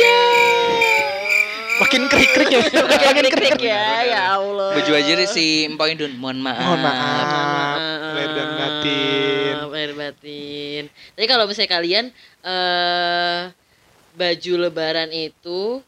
Makin 1.79 2.03
krik-krik 2.11 2.49
ya. 2.51 2.61
Makin 2.83 3.27
krik 3.31 3.59
ya, 3.61 3.79
Benar, 3.79 4.03
ya 4.03 4.03
benar. 4.03 4.29
Allah. 4.35 4.71
baju 4.75 4.93
aja 4.95 5.12
si 5.27 5.64
Empoy 5.64 5.95
Dun 5.95 6.12
mohon 6.19 6.38
maaf 6.43 6.59
Mohon 6.59 6.81
maaf. 6.83 6.99
Maaf. 6.99 7.79
Lahir 8.14 8.31
dan 8.35 8.49
batin. 8.59 9.55
Lahir 9.71 9.93
batin. 9.95 10.83
Jadi 11.14 11.27
kalau 11.27 11.45
misalnya 11.47 11.71
kalian 11.71 12.05
eh 12.43 13.41
baju 14.19 14.53
lebaran 14.59 15.11
itu 15.14 15.79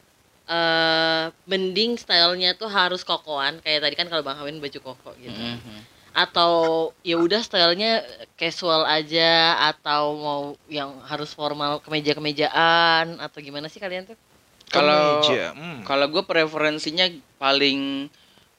eh 0.47 1.25
mending 1.43 1.99
stylenya 1.99 2.55
tuh 2.55 2.71
harus 2.71 3.03
kokoan 3.03 3.59
kayak 3.59 3.83
tadi 3.83 3.95
kan 3.95 4.07
kalau 4.07 4.23
Bang 4.23 4.39
Hawin 4.39 4.63
baju 4.63 4.79
koko 4.79 5.11
gitu. 5.19 5.35
Mhm. 5.35 5.79
Atau 6.11 6.51
ya 7.03 7.15
udah 7.15 7.39
stylenya 7.39 8.03
casual 8.35 8.83
aja 8.83 9.55
atau 9.71 10.03
mau 10.15 10.41
yang 10.67 10.91
harus 11.07 11.31
formal 11.31 11.79
kemeja-kemejaan 11.79 13.15
atau 13.19 13.39
gimana 13.39 13.71
sih 13.71 13.79
kalian 13.79 14.07
tuh? 14.07 14.19
Kalau- 14.71 15.19
Kemeja, 15.21 15.51
hmm. 15.51 15.79
kalau 15.83 16.05
gue 16.07 16.23
preferensinya 16.23 17.05
paling 17.37 18.07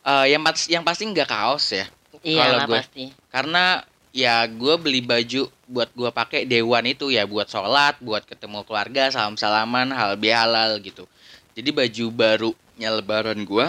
eh, 0.02 0.26
yang 0.28 0.42
pas- 0.42 0.66
yang 0.66 0.82
pasti 0.82 1.04
nggak 1.04 1.26
kaos 1.26 1.72
ya 1.72 1.86
Iya 2.20 2.38
Kalau 2.44 2.54
lah 2.54 2.66
gue- 2.66 2.76
pasti. 2.78 3.04
karena 3.28 3.64
ya 4.10 4.44
gue 4.44 4.74
beli 4.76 5.00
baju 5.00 5.42
buat 5.64 5.88
gue 5.90 6.10
pakai 6.10 6.44
dewan 6.44 6.84
itu 6.84 7.08
ya 7.08 7.24
buat 7.24 7.46
sholat 7.46 7.96
buat 7.98 8.22
ketemu 8.22 8.62
keluarga 8.62 9.08
salam 9.08 9.34
salaman 9.34 9.88
hal 9.88 10.14
bihalal 10.14 10.76
gitu 10.78 11.08
jadi 11.52 11.72
baju 11.72 12.04
barunya 12.12 12.88
lebaran 12.92 13.40
gue 13.40 13.66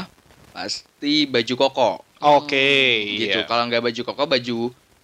pasti 0.52 1.26
baju 1.26 1.54
koko 1.58 1.92
Oke, 2.20 2.70
gitu 3.18 3.36
iya. 3.38 3.44
kalau 3.44 3.66
nggak 3.66 3.84
baju 3.84 4.02
koko 4.06 4.24
baju 4.26 4.58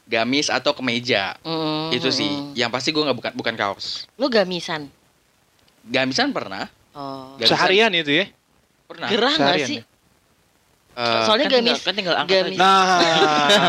gamis 0.05 0.47
atau 0.47 0.71
kemeja. 0.71 1.35
Mm, 1.41 1.91
Itu 1.91 2.09
sih. 2.09 2.25
mm. 2.25 2.55
Yang 2.55 2.71
pasti 2.71 2.89
gue 2.89 3.03
nggak 3.03 3.13
bukan 3.13 3.33
bukan 3.35 3.53
kaos. 3.53 4.07
Lu 4.15 4.25
gamisan. 4.25 4.87
Gamisan 5.83 6.31
pernah? 6.31 6.71
Oh. 6.99 7.39
Seharian 7.39 7.95
itu 7.95 8.11
ya. 8.11 8.25
Pernah. 8.83 9.07
Gerah 9.07 9.33
nggak 9.33 9.57
sih? 9.63 9.79
ya? 9.79 9.87
Eh, 10.99 11.23
Soalnya 11.23 11.47
kan 11.47 11.51
tinggal- 11.55 11.71
gamis- 11.71 11.85
kan 11.87 11.93
tinggal 11.95 12.15
angkat 12.17 12.35
gamis- 12.43 12.51
aja. 12.51 12.59
Nah, 12.59 12.83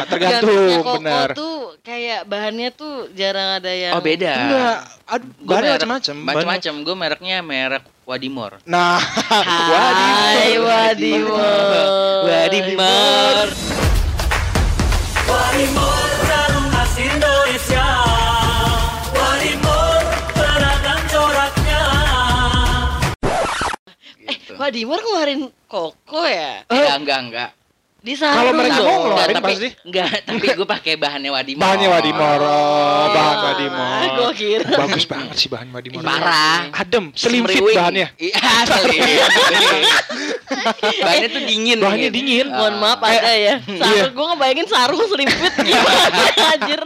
tergantung 0.10 0.50
Gamisnya 0.50 0.78
koko 0.82 0.98
benar. 0.98 1.28
tuh 1.30 1.54
kayak 1.80 2.20
bahannya 2.26 2.68
tuh 2.74 2.94
jarang 3.14 3.48
ada 3.54 3.70
yang 3.70 3.92
Oh 3.94 4.02
beda. 4.02 4.32
Enggak, 4.34 4.76
ad, 5.06 5.22
Gua 5.38 5.46
bahannya 5.46 5.70
macam-macam. 5.78 6.14
Macam-macam. 6.26 6.72
Gue 6.82 6.94
mereknya 6.98 7.36
merek 7.40 7.84
Wadimor. 8.02 8.58
Nah, 8.66 8.98
Hai 9.30 10.58
Wadimor. 10.58 12.26
Wadimor. 12.26 13.46
Warimor 15.28 15.99
jarum 15.99 15.99
Gitu. 24.60 24.84
Wadimor 24.84 25.00
ngeluarin 25.00 25.42
koko 25.72 26.20
ya? 26.28 26.68
Enggak, 26.68 26.96
enggak, 27.00 27.18
enggak. 27.24 27.50
Di 28.00 28.14
Kalau 28.14 28.32
sarung 28.42 28.56
mereka 28.56 28.80
mau 28.80 28.98
ngeluarin 29.02 29.34
tapi, 29.36 29.52
pasti. 29.52 29.68
Enggak, 29.82 30.08
tapi 30.24 30.46
gue 30.50 30.64
pakai 30.66 30.92
bahannya 30.96 31.30
Wadimor. 31.30 31.60
bahannya 31.60 31.88
Wadimor, 31.90 32.40
oh, 32.40 33.06
bahan 33.06 33.28
Ah, 33.30 33.44
Wadimor. 33.46 34.00
gua 34.16 34.30
kira. 34.32 34.72
Bagus 34.74 35.04
banget 35.04 35.34
sih 35.36 35.48
bahan 35.48 35.68
Wadimor. 35.68 36.00
Parah. 36.00 36.72
Adem, 36.72 37.12
slim 37.12 37.44
fit 37.44 37.60
Semriwing. 37.60 37.76
bahannya. 37.76 38.06
Iya, 38.16 38.40
slim. 38.64 39.02
bahannya 40.98 41.28
tuh 41.28 41.42
dingin. 41.44 41.78
Bahannya 41.78 42.08
gitu. 42.08 42.16
dingin. 42.16 42.46
Mohon 42.48 42.74
maaf 42.78 43.00
ada 43.02 43.32
ya. 43.32 43.54
Iya. 43.60 43.78
Sarung 43.78 44.12
gua 44.12 44.26
ngebayangin 44.32 44.66
sarung 44.66 45.04
selimpit 45.06 45.52
gimana 45.56 46.00
anjir. 46.56 46.80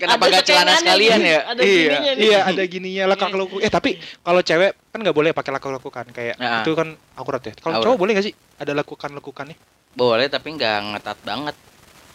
Kenapa 0.00 0.22
Ada 0.22 0.30
nggak 0.30 0.44
celana 0.46 0.72
sekalian 0.74 1.20
ya? 1.20 1.38
Ada 1.46 1.60
iya, 1.60 1.76
gininya 1.76 2.12
nih. 2.12 2.24
iya 2.24 2.38
ada 2.44 2.62
gininya 2.64 3.02
lekak 3.08 3.30
leku. 3.30 3.56
Eh 3.60 3.68
tapi 3.68 3.90
kalau 4.20 4.40
cewek 4.40 4.72
kan 4.88 4.98
nggak 4.98 5.12
boleh 5.12 5.30
pakai 5.30 5.50
lekuk 5.52 5.70
lekukan 5.70 6.06
kayak 6.10 6.34
Ah. 6.36 6.64
itu 6.64 6.72
kan 6.72 6.88
akurat 7.12 7.42
ya. 7.42 7.52
Kalau 7.54 7.78
cowok 7.78 7.96
boleh 7.98 8.12
gak 8.14 8.24
sih 8.24 8.34
ada 8.56 8.72
lekukan 8.72 9.12
lekukannya? 9.12 9.56
Boleh 9.94 10.26
tapi 10.30 10.54
nggak 10.54 10.76
ngetat 10.94 11.18
banget. 11.26 11.56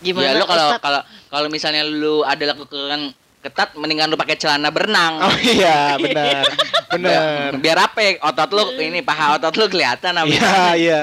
Gimana? 0.03 0.25
ya 0.27 0.31
lu 0.35 0.45
kalau 0.45 0.67
kalau 0.79 1.01
kalau 1.31 1.47
misalnya 1.47 1.83
lu 1.87 2.21
ada 2.21 2.51
lakukan 2.51 3.15
ketat 3.45 3.77
mendingan 3.77 4.09
lu 4.09 4.17
pakai 4.17 4.35
celana 4.39 4.73
berenang. 4.73 5.21
Oh 5.21 5.37
iya 5.39 5.95
benar, 6.01 6.43
benar. 6.97 7.49
Biar 7.61 7.77
apa? 7.77 7.99
Otot 8.25 8.49
lu 8.57 8.63
ini 8.81 9.05
paha 9.05 9.37
otot 9.37 9.53
lu 9.55 9.69
kelihatan 9.69 10.17
apa? 10.17 10.27
Iya 10.27 10.57
iya. 10.75 10.99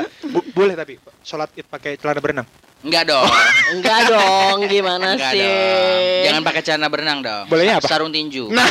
Boleh 0.52 0.74
tapi 0.74 0.98
sholat 1.22 1.54
id 1.54 1.66
pakai 1.70 1.94
celana 1.96 2.18
berenang. 2.18 2.46
Enggak 2.82 3.04
dong. 3.06 3.30
Enggak 3.72 4.00
dong, 4.06 4.56
gimana 4.66 5.14
Enggak 5.14 5.32
sih? 5.32 5.40
dong. 5.40 6.22
Jangan 6.24 6.42
pakai 6.42 6.60
celana 6.62 6.86
berenang 6.86 7.18
dong. 7.20 7.44
Bolehnya 7.46 7.78
apa? 7.78 7.86
Sarung 7.86 8.10
tinju. 8.10 8.50
Nah, 8.50 8.66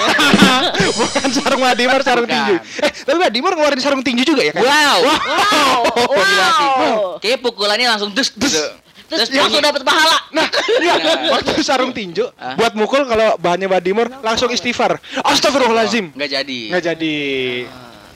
bukan 1.00 1.30
sarung 1.32 1.62
Wadimor, 1.62 2.02
sarung 2.02 2.28
Bukan. 2.28 2.36
tinju. 2.38 2.56
Eh, 2.82 2.92
tapi 3.02 3.18
Wadimor 3.18 3.52
ngeluarin 3.56 3.80
sarung 3.80 4.04
tinju 4.04 4.24
juga 4.24 4.44
ya 4.44 4.52
kan? 4.52 4.62
Wow. 4.62 5.00
Wow, 5.02 5.80
Gila 6.12 6.48
sih. 6.50 6.68
wow. 6.70 7.00
Kayak 7.18 7.40
pukulannya 7.40 7.88
langsung 7.88 8.12
dus 8.12 8.36
dus. 8.36 8.56
Terus 9.08 9.28
bunyi. 9.28 9.44
langsung 9.44 9.60
dapat 9.62 9.84
pahala. 9.84 10.18
Nah, 10.32 10.48
iya, 10.78 10.94
waktu 11.30 11.52
sarung 11.62 11.92
tinju 11.92 12.32
Ah. 12.34 12.56
buat 12.56 12.72
mukul 12.74 13.04
kalau 13.04 13.36
bahannya 13.38 13.68
Wadimor 13.68 14.08
langsung 14.20 14.48
istighfar. 14.48 15.00
Astagfirullahalazim. 15.22 16.12
Enggak 16.12 16.32
jadi. 16.34 16.60
Nggak 16.68 16.84
jadi. 16.86 17.16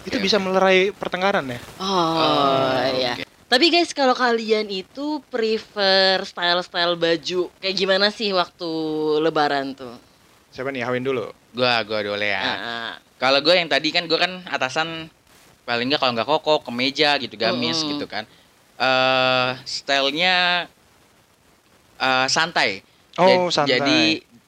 Itu 0.04 0.16
oke, 0.16 0.24
bisa 0.24 0.38
melerai 0.38 0.92
pertengkaran 0.92 1.44
ya? 1.46 1.60
Oh, 1.80 2.80
iya. 2.94 3.20
Tapi 3.56 3.72
guys, 3.72 3.96
kalau 3.96 4.12
kalian 4.12 4.68
itu 4.68 5.24
prefer 5.32 6.20
style-style 6.28 7.00
baju 7.00 7.48
kayak 7.63 7.76
gimana 7.80 8.12
sih 8.12 8.36
waktu 8.36 8.68
lebaran 9.24 9.72
tuh? 9.72 9.96
Siapa 10.52 10.76
nih? 10.76 10.84
Hawin 10.84 11.08
dulu. 11.08 11.32
Gua 11.56 11.80
gua 11.88 12.04
dulu 12.04 12.20
ya. 12.20 12.44
Ah, 12.44 12.94
Kalau 13.15 13.39
gue 13.39 13.56
yang 13.56 13.72
tadi 13.72 13.96
kan 13.96 14.12
gue 14.12 14.20
kan 14.20 14.44
atasan 14.52 15.08
paling 15.63 15.88
nggak 15.88 16.04
kalau 16.04 16.12
nggak 16.20 16.28
koko 16.28 16.68
kemeja 16.68 17.15
gitu 17.15 17.39
gamis 17.39 17.80
gitu 17.88 18.04
kan. 18.12 18.28
Eh 18.76 19.52
stylenya 19.63 20.68
eh 21.96 22.28
santai. 22.28 22.84
Oh, 23.15 23.48
Ja- 23.48 23.56
santai. 23.56 23.72
Jadi 23.80 24.00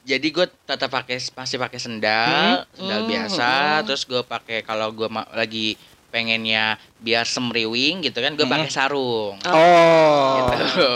jadi 0.04 0.28
gue 0.28 0.46
tetap 0.68 0.92
pakai 0.92 1.16
masih 1.32 1.56
pakai 1.56 1.80
sendal, 1.80 2.68
sendal 2.76 3.00
Hmm, 3.00 3.08
biasa. 3.08 3.52
hmm. 3.80 3.84
Terus 3.88 4.02
gue 4.04 4.20
pakai 4.20 4.60
kalau 4.60 4.92
gue 4.92 5.08
lagi 5.32 5.80
pengennya 6.08 6.76
biar 6.98 7.24
semriwing 7.24 8.00
gitu 8.02 8.18
kan, 8.18 8.34
gue 8.34 8.44
Hmm. 8.44 8.54
pakai 8.56 8.70
sarung. 8.72 9.36
Oh. 9.44 10.48
Gitu. 10.48 10.88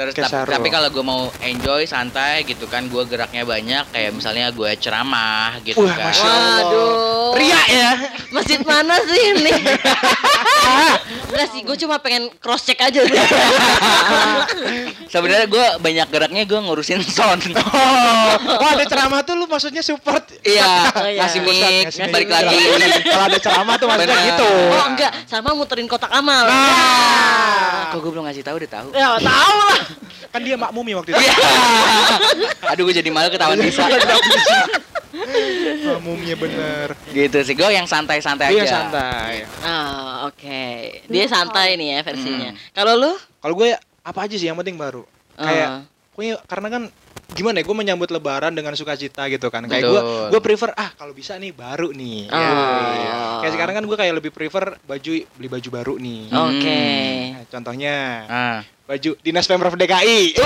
Terus 0.00 0.16
Pakai 0.16 0.24
tap- 0.24 0.32
sarung. 0.32 0.54
tapi 0.56 0.68
kalau 0.68 0.88
gue 0.88 1.04
mau 1.04 1.22
enjoy 1.38 1.84
santai 1.84 2.40
gitu 2.42 2.64
kan, 2.64 2.88
gue 2.88 3.02
geraknya 3.04 3.44
banyak 3.44 3.84
kayak 3.86 4.10
misalnya 4.10 4.48
gue 4.48 4.70
ceramah 4.74 5.60
gitu 5.60 5.76
Wah, 5.78 5.92
kan. 5.92 6.08
Masya 6.08 6.24
Allah. 6.24 6.56
Waduh. 6.64 7.36
Ria 7.36 7.60
ya. 7.68 7.90
Masjid 8.30 8.60
mana 8.62 8.96
sih 9.02 9.22
ini? 9.34 9.52
Enggak 11.30 11.46
sih, 11.52 11.60
gue 11.60 11.76
cuma 11.78 12.00
pengen 12.00 12.32
cross 12.34 12.64
check 12.64 12.80
aja. 12.80 13.04
Sebenarnya 15.06 15.46
gue 15.46 15.64
banyak 15.78 16.06
geraknya 16.08 16.42
gue 16.44 16.58
ngurusin 16.58 17.00
sound. 17.02 17.44
Oh, 17.70 18.34
oh 18.56 18.68
ada 18.68 18.84
ceramah 18.84 19.20
tuh 19.20 19.34
lu 19.34 19.46
maksudnya 19.46 19.80
support. 19.80 20.22
iya, 20.42 20.90
Oh, 20.92 21.02
iya. 21.02 21.22
ngasih 21.22 21.40
mic, 21.40 21.86
balik 22.08 22.28
lagi. 22.28 22.56
Kalau 23.02 23.24
ada 23.26 23.38
ceramah 23.38 23.74
tuh 23.76 23.86
maksudnya 23.86 24.12
Benar. 24.12 24.28
gitu. 24.28 24.48
Oh 24.70 24.84
enggak, 24.86 25.10
sama 25.24 25.50
muterin 25.52 25.86
kotak 25.86 26.10
amal. 26.10 26.44
Nah. 26.44 27.90
Kok 27.90 27.98
gue 27.98 28.10
belum 28.10 28.24
ngasih 28.26 28.42
tahu 28.42 28.56
udah 28.56 28.70
tahu. 28.70 28.88
Ya, 28.92 29.08
tahu 29.16 29.56
lah. 29.64 29.78
Kan 30.28 30.40
dia 30.40 30.54
makmumi 30.54 30.92
waktu 30.92 31.10
itu. 31.10 31.18
Iya. 31.18 31.34
Aduh 32.70 32.82
gue 32.84 32.94
jadi 32.94 33.08
malu 33.08 33.28
ketahuan 33.28 33.58
bisa. 33.58 33.82
Makmumnya 35.82 36.34
bener. 36.34 36.88
gitu 37.10 37.38
sih, 37.42 37.54
gue 37.54 37.66
yang 37.66 37.84
santai-santai 37.84 38.50
Iya 38.50 38.62
aja. 38.62 38.72
santai. 38.78 39.34
Ah, 39.60 40.24
oke. 40.24 40.62
Dia 41.06 41.26
santai 41.26 41.74
nih 41.74 41.98
ya 41.98 42.00
versinya. 42.02 42.50
Kalau 42.70 42.94
lu? 42.94 43.12
Kalau 43.40 43.54
gue 43.54 43.74
apa 44.00 44.18
aja 44.22 44.34
sih 44.34 44.46
yang 44.46 44.56
penting 44.56 44.78
baru. 44.78 45.02
Kayak 45.34 45.66
Ah. 45.66 45.78
Pokoknya 46.20 46.36
karena 46.44 46.68
kan 46.68 46.82
gimana 47.32 47.56
ya 47.56 47.64
gue 47.64 47.72
menyambut 47.72 48.12
lebaran 48.12 48.52
dengan 48.52 48.76
sukacita 48.76 49.24
gitu 49.32 49.48
kan 49.48 49.64
kayak 49.64 49.88
gue 49.88 50.00
gue 50.28 50.40
prefer 50.42 50.68
ah 50.76 50.92
kalau 50.92 51.16
bisa 51.16 51.40
nih 51.40 51.48
baru 51.50 51.96
nih 51.96 52.28
Oh. 52.28 52.36
Iya. 52.36 53.40
kayak 53.40 53.52
sekarang 53.56 53.74
kan 53.80 53.84
gue 53.88 53.96
kayak 53.96 54.14
lebih 54.20 54.28
prefer 54.28 54.76
baju 54.84 55.12
beli 55.32 55.48
baju 55.48 55.68
baru 55.72 55.94
nih 55.96 56.22
Oke. 56.28 56.80
Nah, 57.32 57.44
contohnya 57.48 57.96
Ah. 58.28 58.60
baju 58.84 59.16
dinas 59.24 59.48
pemprov 59.48 59.72
DKI 59.72 60.36